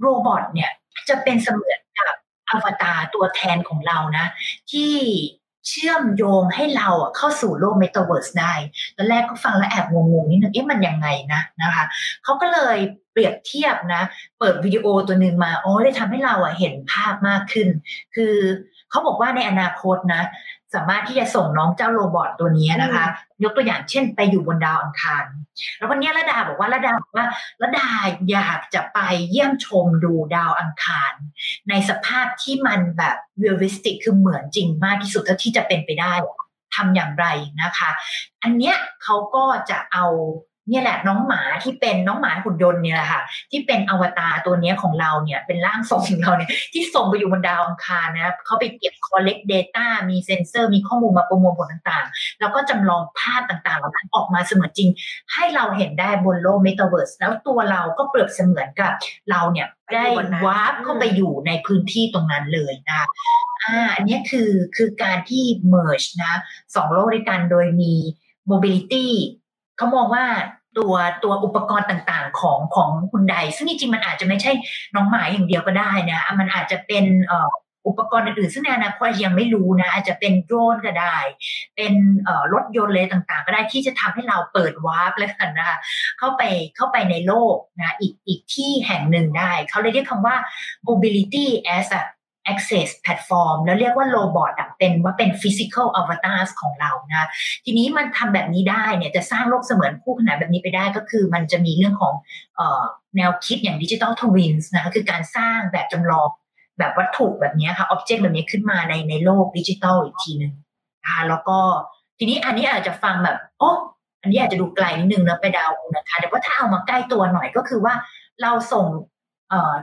[0.00, 0.70] โรบอทเนี่ย
[1.08, 2.14] จะเป็นเสมือนกับ
[2.50, 4.26] อวตารตัวแทนของเรานะ
[4.70, 4.92] ที่
[5.68, 8.54] เชื่อมโยงให้เราเข้าสู่โลกเมตาเวิร์สได้
[8.96, 11.84] ตอนแรกก็ฟังแล้วแอบงงๆนิดนึง เอ๊ะมันยังไงนะนะคะ
[12.24, 12.78] เขาก็เลย
[13.12, 14.02] เปรียบเทียบนะ
[14.38, 17.68] เปิดวิดีโอตัวหนึ่งมา อ๋อเลยทำให้เราเห็นภาพมากขึ้น
[18.14, 18.34] คือ
[18.90, 20.22] เขาบอกว่าในอนาคตนะ
[20.74, 23.04] สามารถที่จะส่งน้องเจ้า robot ตัวนี้นะคะ
[23.44, 25.24] ยกตัวอย่างเช่นไปอยู่บนดาวอังคาร
[25.76, 27.26] แล้ววันนี้ระดาบอกว่าระดาบอกว่า
[27.62, 27.90] ระดา
[28.30, 28.98] อยากจะไป
[29.30, 31.12] เยี่ยมชมดูดาวอังคาร
[31.68, 36.12] ในสภาพที่มันแบบ realistic คือเหมือนจริงมากที่สุดเท่าที่จะเป็นไปได้
[36.74, 37.26] ทำอย่างไร
[37.62, 37.90] นะคะ
[38.42, 40.06] อันเนี้ยเขาก็จะเอา
[40.68, 54.88] เนี่ยแหละน้องหมาที่เป็นน้องหมาหุ่นยนต์เนี่ยแหละค่ะ ที่เป็นอวตารตัวนี้ของเราเนี่ยเป็นร่างทรงของเราเนี่ยที่ส่งไปอยู่บนดาวอังคารนะเขาไปเก็บ collect data มีเซนเซอร์ มีข้อมูลมาประมวลผลต่างๆ แล้วก็จำลองภาพต่างๆเหล่านั้นออกมาเสมือนจริง
[55.32, 58.92] ให้เราเห็นได้บนโลกเมตาเวิร์สแล้วตัวเราก็เปรียบเสมือนกับ
[59.30, 60.04] เราเนี่ยได้
[60.46, 63.06] warp เข้าไปอยู่ในพื้นที่ตรงนั้นเลยนะคะ
[63.64, 66.34] อ่าอันนี้คือคือการที่ merge นะ
[66.74, 67.94] สองโลกด้วยกันโดยมี
[68.50, 69.08] mobility
[69.76, 70.24] เขามองว่า
[70.78, 70.94] ตัว
[71.24, 74.52] ตัวอุปกรณ์ต่างๆของของคุณใดซึ่งจริงๆมันอาจจะไม่ใช่
[74.94, 77.04] น้องหมายอย่างเดียวก็ได้นะมันอาจจะเป็น
[77.88, 81.16] อุปกรณ์อื่นๆซึ่งในอนาคตยังไม่รู้นะ อาจจะเป็นโดรนก็ได้
[81.76, 81.92] เป็น
[82.52, 85.78] รถยนต์เลยต่างๆ ก็ได้ที่จะทำให้เราเปิดวาร์ปเลยกันนะคะ
[86.18, 86.42] เข้าไป
[86.76, 90.36] เข้าไปในโลกนะอีกอีกที่แห่งหนึ่งได้ เขาเลยเรียกคำว่า
[90.88, 91.46] mobility
[91.76, 92.00] as a
[92.52, 97.28] access platform แล้วเรียกว่าโรบอทเป็นว่าเป็น physical avatars ของเรานะ
[97.64, 102.14] ทีนี้มันทำแบบนี้ได้เนี่ยจะสร้างโลกเสมือนคู่ขนานแบบนี้ไปได้ก็คือมันจะมีเรื่องของ
[102.58, 102.82] ออ
[103.16, 106.28] แนวคิดอย่างดิจิ t a ลทวินส์นะคะคือการสร้างแบบจำลอง
[106.78, 110.52] แบบวัตถุแบบนี้ค่ะอ็อบเจกต์แบบนี้ขึ้นมาในในโลกดิจิตอลอีกทีหนึ่ง
[111.02, 111.58] นะคะแล้วก็
[112.18, 113.70] ทีนี้อันนี้อาจจะฟังแบบโอ้
[114.22, 117.94] อันนี้อาจจะดูไกลนิดนึงนะไปดาวนะคะแต่ว่าถ้าเอามาใกล้ตัวหน่อยก็คือว่า
[118.42, 118.86] เราส่ง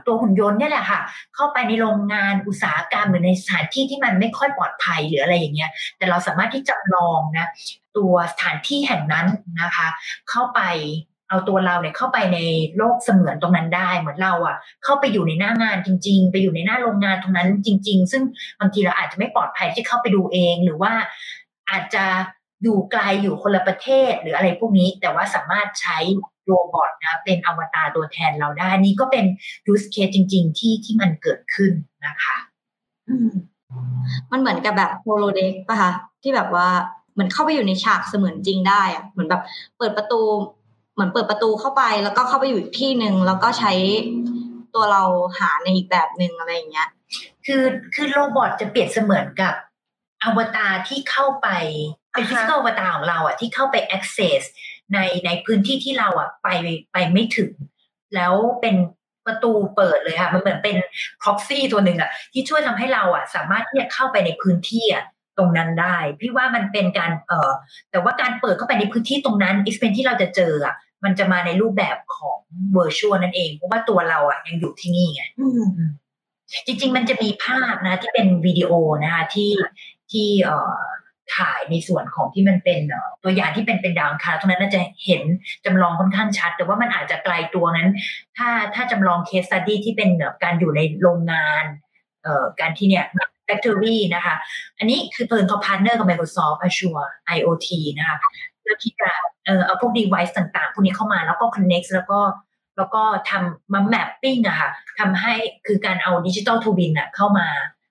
[0.06, 1.00] ตัวหุ่นยนต์เนี่ยแหละค่ะ
[1.34, 7.48] เข้าไปในโรงงานอุตสาหกรรมหรือในสถานที่ที่มันไม่ค่อยปลอดภัยหรืออะไรอย่างเงี้ย แต่เราสามารถที่จำลองนะ
[7.96, 9.26] ตัวสถานที่แห่งนั้น
[9.62, 9.88] นะคะ
[10.30, 10.60] เข้าไป
[11.28, 12.38] เอาตัวเราเนี่ยเข้าไปใน
[12.76, 18.22] โลกเสมือนตรงนั้นได้ เหมือนเราอะเข้าไปอยู่ในหน้างานจริง ๆ ไปอยู่ในหน้าโรงงานตรงนั้นจริง ๆ ซึ่ง
[18.60, 20.92] บางทีเราอาจจะไม่ปลอดภัยที่เข้าไปดูเองหรือว่า
[21.70, 22.04] อาจจะ
[22.62, 25.98] อยู่ไกลอยู่คนละประเทศหรืออะไรพวกนี้ แต่ว่าสามารถใช้
[26.46, 29.24] robot นะเป็นอวตารตัวแทนเราได้ นี่ก็เป็น
[29.66, 31.72] use case จริง ๆ ที่ที่มันเกิดขึ้น
[32.06, 32.36] นะคะ
[34.30, 36.68] มันเหมือนกับแบบ holodeck ป่ะคะที่แบบว่า
[37.12, 39.42] เหมือนเข้าไปอยู่ในฉากเสมือนจริงได้อะเหมือนแบบ
[39.78, 40.20] เปิดประตู
[40.94, 43.72] เหมือนเปิดประตูเข้าไปแล้วก็เข้าไปอยู่อีกที่หนึ่งแล้วก็ใช้
[44.74, 45.02] ตัวเรา
[45.38, 46.88] หาในอีกแบบหนึ่งอะไรอย่างเงี้ย
[47.46, 47.62] คือ
[47.94, 49.54] คือ robot จะเปรียบเสมือนกับ
[50.22, 51.48] อวตารที่เข้าไป
[52.12, 54.42] เป็นฟิสิกอลอวตารของเราอะที่เข้าไป access
[54.94, 56.48] ในในพื้นที่ที่เราอะไป
[56.92, 57.52] ไปไม่ถึง
[58.14, 58.76] แล้วเป็น
[59.26, 60.76] ประตูเปิดเลยค่ะ มันเหมือนเป็น
[61.22, 65.04] proxy ตัวหนึ่งอะ ที่ช่วยทำให้เราอะ สามารถที่จะเข้าไปในพื้นที่อะ
[65.38, 67.50] ตรงนั้นได้ พี่ว่ามันเป็นการเอ่อ
[67.90, 70.74] แต่ว่าการเปิดเข้าไปในพื้นที่ตรงนั้น experience ที่เราจะเจออะ
[71.04, 72.38] มันจะมาในรูปแบบของ
[72.76, 75.22] virtual นั่นเอง เพราะว่าตัวเราอะยังอยู่ที่นี่ไง
[76.66, 78.70] จริง ๆ มันจะมีภาพนะ ที่เป็นวิดีโอ
[79.02, 79.52] นะคะที่
[80.10, 80.82] ที่เอ่อ
[81.36, 82.80] ถ่ายในส่วนของที่มันเป็น
[83.22, 85.22] ตัวอย่างที่เป็นเป็นดาวอังคารตรงนั้นน่าจะเห็น
[85.64, 87.88] จำลองค่อนข้างชัด แต่ว่ามันอาจจะไกลตัวนั้น
[88.36, 90.10] ถ้าถ้าจำลอง case study ที่เป็น
[90.42, 91.64] การอยู่ในโรงงาน
[92.22, 93.06] เอ่อการที่เนี่ย
[93.48, 94.36] factory นะคะ
[94.78, 97.06] อันนี้คือเพิ่นเขา partner กับ Microsoft Azure
[97.36, 97.68] IoT
[97.98, 98.16] นะคะ
[98.60, 99.10] เพื่อที่จะ
[99.44, 102.20] เอ่อเอาพวก device ต่างๆ พวกนี้เข้ามาแล้วก็ connect แล้วก็
[102.76, 104.70] แล้วก็ทำมา mapping อะค่ะ
[105.00, 105.32] ทำให้
[105.66, 107.48] คือการเอา digital twin อะเข้ามา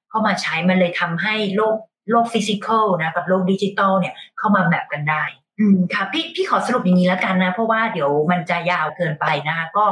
[0.10, 1.78] เข้ามาใช้มันเลยทำให้โลก
[2.10, 5.24] โลก physical นะกับโลกดิจิตอลเนี่ยเข้ามา map กันได้
[5.60, 9.86] อืมค่ะพี่พี่ขอสรุปอย่างนี้แล้วกันนะ เพราะว่าเดี๋ยวมันจะยาวเกินไปนะคะก็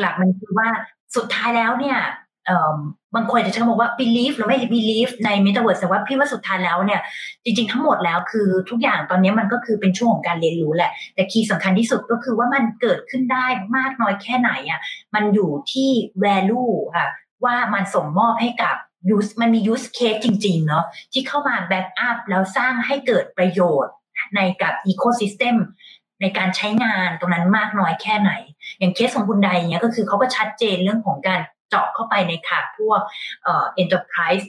[0.00, 0.68] หลักๆมันคือว่า
[1.16, 1.98] สุดท้ายแล้วเนี่ย
[3.14, 7.00] บางคนจะใช้คำว่า believe หรือไม่ believe ใน metaverse แต่ว่าพี่ว่าสุดท้ายแล้วเนี่ย
[7.44, 13.46] จริง ๆ ทั้งหมดแล้วคือทุกอย่างตอนนี้มันก็คือเป็นช่วงของการเรียนรู้แหละ แต่ key สำคัญที่สุดก็คือว่ามันเกิดขึ้นได้
[13.76, 14.80] มากน้อยแค่ไหนอะ
[15.14, 15.90] มันอยู่ที่
[16.24, 17.08] value ค่ะ
[17.44, 18.76] ว่ามันส่งมอบให้กับ
[19.08, 23.94] use มันมี use case จริง ๆ เนาะที่เข้ามา back up แล้วสร้างให้เกิดประโยชน์
[24.34, 25.56] ในกับ ecosystem
[26.20, 28.32] ในการใช้งานตรงนั้นมากน้อยแค่ไหน
[28.78, 33.00] อย่างเคสของคุณแดนเนี้ยก็คือเขาก็ชัดเจนเรื่องของการเจาะเข้าไปในขาดพวก
[33.42, 34.44] เอ่อ enterprise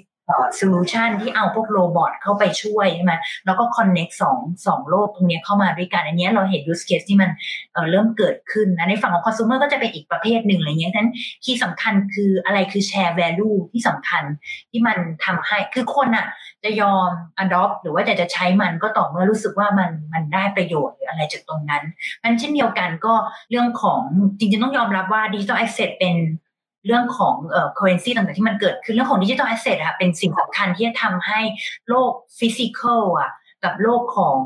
[0.56, 3.14] solution ที่เอาพวก robot เข้าไปช่วยใช่ไหม
[3.46, 11.12] แล้วก็ connect สองสองโลกตรงนี้เข้ามาด้วยกัน อันนี้เราเห็น use case ที่มันเริ่มเกิดขึ้นนะในฝั่งของคอน sumer ก็จะเป็นอีกประเภทหนึ่งอะไรเงี้ยฉะนั้น
[11.46, 14.24] ที่สำคัญคืออะไรคือแชร์ value ที่สำคัญ
[14.72, 16.28] ที่มันทำให้คือคนอะ
[16.64, 17.10] จะยอม
[17.44, 21.84] adopt หรือว่าจะจะใช้มันก็ต่อเมื่อรู้สึกว่ามันมันได้ประโยชน์หรืออะไรจากตรงนั้น
[22.24, 23.14] มันเช่นเดียวกันก็
[23.50, 24.02] เรื่องของ
[24.38, 26.16] จริงๆต้องยอมรับว่า digital asset เป็น
[26.88, 31.40] เรื่องของเอ่อ currency ต่างๆที่มันเกิดขึ้นเรื่องของ digital asset ค่ะเป็นสิ่งสำคัญที่จะทำให้
[31.90, 33.32] โลกฟิสิกอลอะ
[33.64, 34.38] กับโลกของ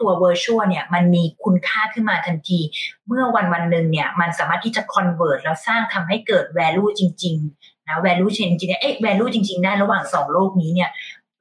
[0.00, 2.60] ตัว virtual เนี่ยมันมีคุณค่าขึ้นมาทันที
[3.06, 10.90] เมื่อวันวันหนึ่งเนี่ยมันสามารถที่จะ convert แล้วสร้างทำให้เกิด value จริงๆนะ value chain จริงๆเอ๊ะ value จริง ๆ ได้ระหว่างสองโลกนี้เนี่ย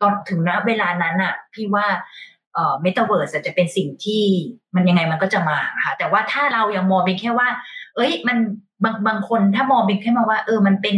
[0.01, 1.87] ตอนถึงณเวลานั้นอะพี่ว่า
[2.53, 4.23] เอ่อ metaverse จะเป็นสิ่งที่
[4.75, 7.49] มันยังไงมันก็จะมาค่ะแต่ว่าถ้าเรายังมองเป็นแค่ว่า
[7.95, 8.37] เอ้ยมัน
[8.83, 10.97] บางบางคนถ้ามองเป็นแค่มาว่า เออมันเป็น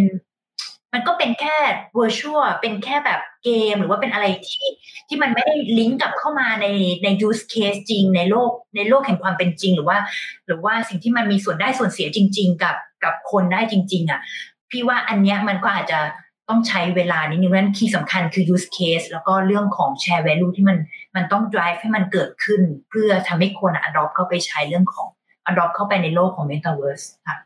[0.93, 1.55] มันก็เป็นแค่
[1.99, 4.67] virtual เป็นแค่แบบเกม หรือว่าเป็นอะไรที่
[5.07, 6.67] ที่มันไม่ได้ลิงก์กลับเข้ามาใน
[7.03, 9.97] ใน use case จริงในโลกในโลกแห่งความเป็นจริง หรือว่า
[10.47, 14.19] หรือว่าสิ่งที่มันมีส่วนได้ส่วนเสียจริง ๆ กับกับคนได้จริง ๆอะ
[14.71, 15.99] พี่ว่าอันเนี้ยมันก็อาจจะ
[16.49, 20.77] ต้องใช้เวลานิดนึงนั้นคีย์สำคัญคือ use case แล้วก็เรื่องของ share value ที่มัน
[21.15, 25.07] มันต้อง drive ให้มันเกิดขึ้น เพื่อทำให้คน adopt เข้าไปใช้เรื่องของ
[25.49, 27.37] adopt เข้าไปในโลกของ metaverse ค่ะ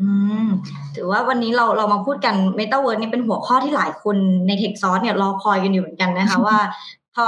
[0.00, 0.08] อื
[0.44, 0.48] ม
[0.94, 4.16] ถือว่าวันนี้เราเรามาพูดกัน m e t a เวิร์นี่เป็นหัวข้อที่หลายคน
[4.46, 6.58] ใน Techsauce เนี่ยรอคอยกันอยู่เหมือนกันนะคะว่า
[7.16, 7.26] พอ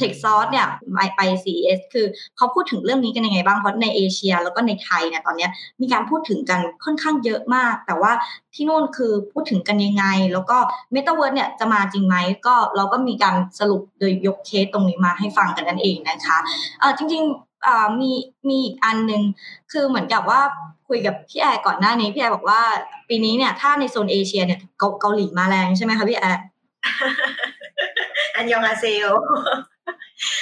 [0.00, 2.06] Tech s o u r c e เนี่ยไปไป CES คือ
[2.36, 5.48] เขาพูดถึงเรื่องนี้กันยังไงบ้าง เพราะในเอเชียแล้วก็ในไทยเนี่ยตอนนี้
[5.80, 8.12] มีการพูดถึงกันค่อนข้างเยอะมาก แต่ว่า
[8.54, 10.58] ที่นู่นคือพูดถึงกันยังไง แล้วก็
[10.94, 16.36] m e t a เวิร์เนี่ยจะมาจริงไหมก็เราก็มีการสรุปโดยยกเคสตรงนี้มาให้ฟังกันนั่นเองนะคะ
[16.80, 17.43] เออจริง ๆ
[18.00, 18.12] มี
[18.48, 19.22] มีอีกอันหนึ่ง
[19.72, 20.40] คือเหมือนกับว่า
[20.88, 22.60] คุยกับพี่แอร์ก่อนหน้านี้พี่แอร์บอกว่า
[23.08, 24.60] ปีนี้เนี่ยถ้าในโซนเอเชียเนี่ย
[25.00, 26.42] เกาหลีมาแรงใช่ไหมคะพี่แอร์
[28.34, 29.08] อันยองอาเซล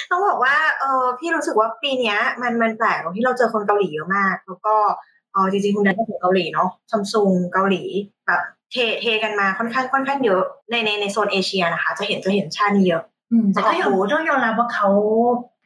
[0.09, 4.75] ต้องบอกว่าเออพี่รู้สึกว่าปีนี้มันมันแปลกตรงที่เราเจอคนเกาหลีเยอะมาก แล้วก็
[5.31, 7.83] เออจริงๆคุณแดนก็ถึงเกาหลีเนาะซัมซุงเกาหลี
[8.27, 13.03] แบบเทเทกันมาค่อนข้างค่อนข้างเยอะในในในโซนเอเชียนะคะ จะเห็นจะเห็นชาตินี้เยอะ
[13.53, 14.89] แต่ก็ยอมต้องยอมรับว่าเขา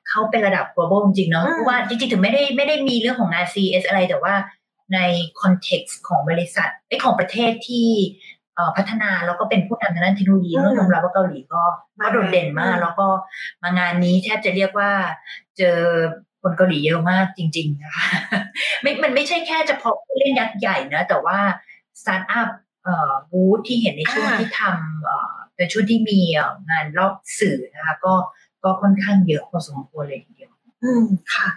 [0.09, 4.33] เขาเป็นระดับ global จริงๆเนาะเพราะว่าจริงๆ ถึงไม่ได้ไม่ได้มีเรื่องของงาน CS อะไรแต่ว่า
[4.93, 4.99] ใน
[5.41, 7.89] context ของบริษัทไอของประเทศที่
[8.77, 11.63] พัฒนาแล้วก็เป็นผู้นำทางด้านเทคโนโลยีต้องยอมรับว่าเกาหลีก็
[12.03, 13.07] ก็โดดเด่นมาก แล้วก็
[13.63, 14.91] มางานนี้แทบจะเรียกว่า
[15.57, 15.79] เจอ
[16.41, 18.07] คนเกาหลีเยอะมากจริงๆนะคะ
[18.81, 21.39] ไม่มันไม่ใช่แค่เฉพาะผู้เล่นยักษ์ใหญ่นะแต่ว่า
[22.01, 22.49] สตาร์ทอัพ
[23.31, 26.19] บูธที่เห็นในช่วงที่ทำเป็นช่วงที่มี
[26.69, 28.13] งานรอบสื่อนะคะก็
[28.63, 30.51] ก็ค่อนข้างเยอะพอสมควรเลยทีเดียว
[30.83, 31.03] อืม
[31.35, 31.49] ค่ะ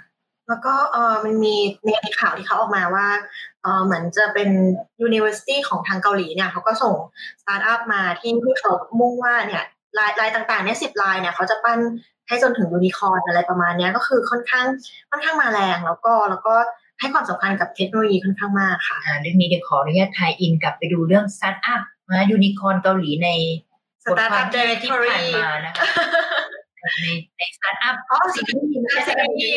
[0.48, 1.90] แล้วก็เออมันมีใน
[2.20, 3.06] ข่าวที่เขาออกมาว่า
[3.62, 4.50] เออเหมือนจะเป็น
[5.06, 6.94] university ของทางเกาหลีเนี่ยเขาก็ส่ง
[7.42, 9.64] สตาร์ทอัพมาที่ที่เขามุ่งว่าเนี่ย
[9.98, 11.78] ลายลายต่างๆเนี่ยสิบลายเนี่ยเขาจะปั้น
[12.28, 14.66] ให้จนถึงยูนิคอร์นอะไรประมาณนี้ก็คือค่อนข้าง
[15.10, 16.54] ค่อนข้างมาแรงแล้วก็แล้วก็
[17.00, 23.28] ให้ความสำคัญกับเทคโนโลยีค่อนข้างมากค่ะเรื่องนี้เดี๋ยวขออนุญาต tie-in กลับไปดูเรื่องสตาร์ทอัพนะยูนิคอร์นเกาหลีใน
[24.04, 25.84] สตาร์ทอัพ directory ที่ผ่านมานะคะ
[26.84, 26.90] ใน
[27.38, 29.50] ในสตาร์ทอัพอ๋อสิ่งที่ไม่ใช่สิ่งที่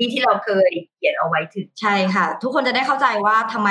[0.00, 3.70] สิ่งที่เราเคยเขียนเอาไว้ถึงใช่ค่ะ ทุกคนจะได้เข้าใจว่าทำไม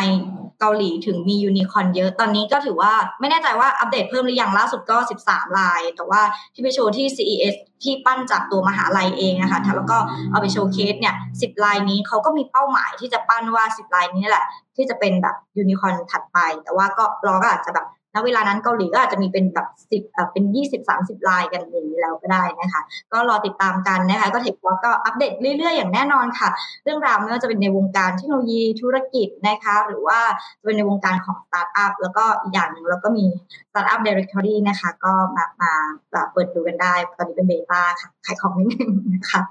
[0.59, 6.21] เกาหลีถึงมียูนิคอร์นเยอะตอนนี้ก็ถือว่าไม่แน่ใจว่าอัปเดตเพิ่มหรือยังล่าสุดก็ 13 ราย แต่ว่า
[6.53, 9.97] ที่ไปโชว์ที่ CES ที่ปั้นจากตัวมหาลัยเองนะคะแล้วก็
[10.31, 22.81] เอาไป showcase เนี่ยสิบรายนี้เขาก็มีเป้าหมายที่จะปั้นว่าสิบรายนี้แหละ ที่จะเป็นแบบยูนิคอนถัดไป แต่ว่าก็รอก็อาจจะแบบ ณเวลานั้นเกาหลีก็อาจจะมีเป็นแบบสิบเป็นยี่สิบสามสิบรายกันอย่างนี้แล้วก็ได้นะคะ
[23.11, 26.49] ก็รอติดตามกันนะคะ ก็เทคว่าก็อัปเดตเรื่อยๆ อย่างแน่นอนค่ะ
[26.83, 30.19] เรื่องราวไม่ว่าจะเป็นในวงการเทคโนโลยีธุรกิจนะคะ หรือว่า
[30.59, 33.25] จะเป็นในวงการของสตาร์ทอัพแล้วก็อีกอย่างหนึ่งเราก็มี
[33.71, 35.71] สตาร์ทอัพ directory นะคะ ก็มามา
[36.11, 39.41] แบบเปิดดูกันได้ ตอนนี้เป็น beta ค่ะขายของนิดนึงนะคะ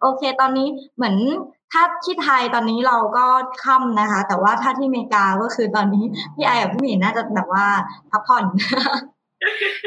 [0.00, 1.16] โอเค ตอนนี้เหมือน
[1.72, 3.26] ถ้าที่ไทยตอนนี้เราก็
[3.64, 6.04] ค่ำนะคะ แต่ว่าถ้าที่อเมริกาก็คือตอนนี้
[6.34, 7.66] พี่ไอกับพี่หมีน่าจะแบบว่า
[8.10, 8.44] พักผ่อน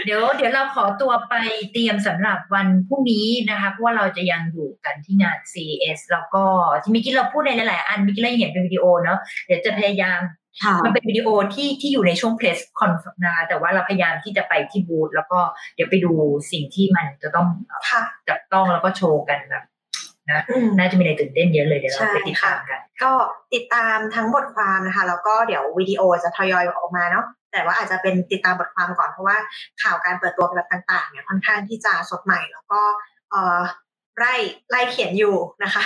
[0.05, 1.33] เดี๋ยวเดี๋ยวเราขอตัวไป
[1.71, 6.43] เตรียมสำหรับวันพรุ่งนี้นะคะเพราะว่าเราจะยังอยู่กันที่งาน CES แล้วก็
[6.83, 10.19] ที่เมื่อกี้เราพูดในหลาย ๆ อันเมื่อกี้เราเห็นเป็นวิดีโอเนาะเดี๋ยวจะพยายาม
[10.83, 12.91] มันเป็นวิดีโอที่ที่อยู่ในช่วงเพรสคอน
[13.25, 15.39] นะคะแต่ว่าเราพยายามที่จะไปที่บูธแล้วก็
[15.75, 16.11] เดี๋ยวไปดู
[16.51, 17.47] สิ่งที่มันจะต้อง
[18.27, 19.63] จับต้องแล้วก็โชว์กันแบบ
[20.31, 20.41] นะ
[20.77, 23.11] น่าจะมีอะไรตื่นเต้นเยอะเลยเดี๋ยวเราไปติดตามกัน ก็
[23.53, 29.37] ติดตามทั้งบทความนะคะ แล้วก็เดี๋ยววิดีโอจะทยอยออกมาเนาะแต่ว่าอาจจะเป็นติดตามบทความก่อนเพราะว่า
[29.81, 32.81] ข่าวการเปิดตัวแบบต่างๆเนี่ยค่อนข้างที่จะสดใหม่ แล้วก็
[33.31, 33.61] เออ
[34.19, 34.33] ไล่
[34.71, 35.83] ไล่เขียนอยู่นะคะ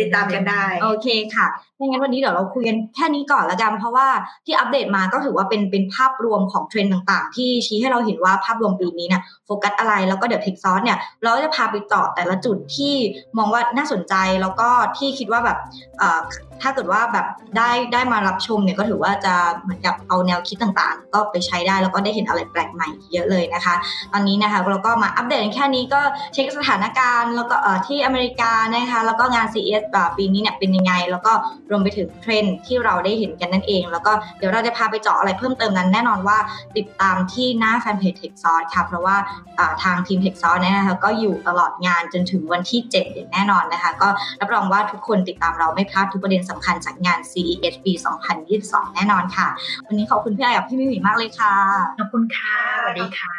[0.00, 4.08] ติดตามกันได้ โอเคค่ะไม่งั้นวันนี้เดี๋ยวเราคุยกันแค่นี้ก่อนละกัน เพราะว่า
[4.46, 12.94] ที่อัปเดตมาก็ถือว่าเป็นเป็นภาพรวมของเทรนด์ต่างๆ ที่ชี้ให้เราเห็นว่าภาพรวมปีนี้เนี่ยโฟกัสอะไรแล้วก็เดี๋ยวเทคซอสเนี่ย เราจะพาไปเจาะแต่ละจุดที่
[13.38, 14.68] มองว่าน่าสนใจแล้วก็
[14.98, 15.58] ที่คิดว่าแบบ
[16.62, 23.74] ถ้าเกิดว่าแบบได้ได้มารับชมเนี่ยก็ถือว่าจะเหมือนกับเอาแนวคิดต่างๆ ก็ไปใช้ได้แล้วก็ได้เห็นอะไรแปลกใหม่เยอะเลยนะคะ
[24.12, 26.00] ตอนนี้นะคะเราก็มาอัปเดตแค่นี้ก็
[26.32, 27.56] เช็คสถานการณ์แล้วก็
[27.86, 29.84] ที่อเมริกานะคะแล้วก็งาน CES
[30.16, 31.32] ปีนี้เนี่ยเป็นยังไง แล้วก็
[31.70, 36.38] รวมไปถึงเทรนที่เราได้เห็นกันนั่นเอง แล้วก็เดี๋ยวเราจะพาไปเจาะอะไรเพิ่มเติมนั้นแน่นอนว่า
[36.76, 39.16] ติดตามที่หน้าแฟนเพจ Tech s o u r ค่ะเพราะว่า
[39.82, 44.08] ทางทีม Tech s o u r นะคะก็อยู่ตลอดงานจนถึงวันที่7อย่างแน่นอนนะคะ ก็
[44.40, 47.92] รับรองว่าทุกคนติดตามเราไม่พลาดทุกประเด็นสำคัญจากงาน CES ปี
[48.44, 49.48] 2022 แน่นอนค่ะ
[49.86, 51.54] วันนี้ขอบคุณพี่ไอกับพี่มิมีมากเลยค่ะ
[51.98, 53.34] ขอบคุณค่ะสวัสดีค่ะ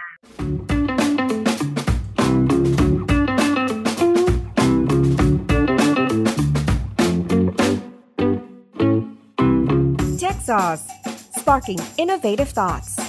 [10.49, 10.87] Sauce,
[11.35, 13.08] sparking innovative thoughts.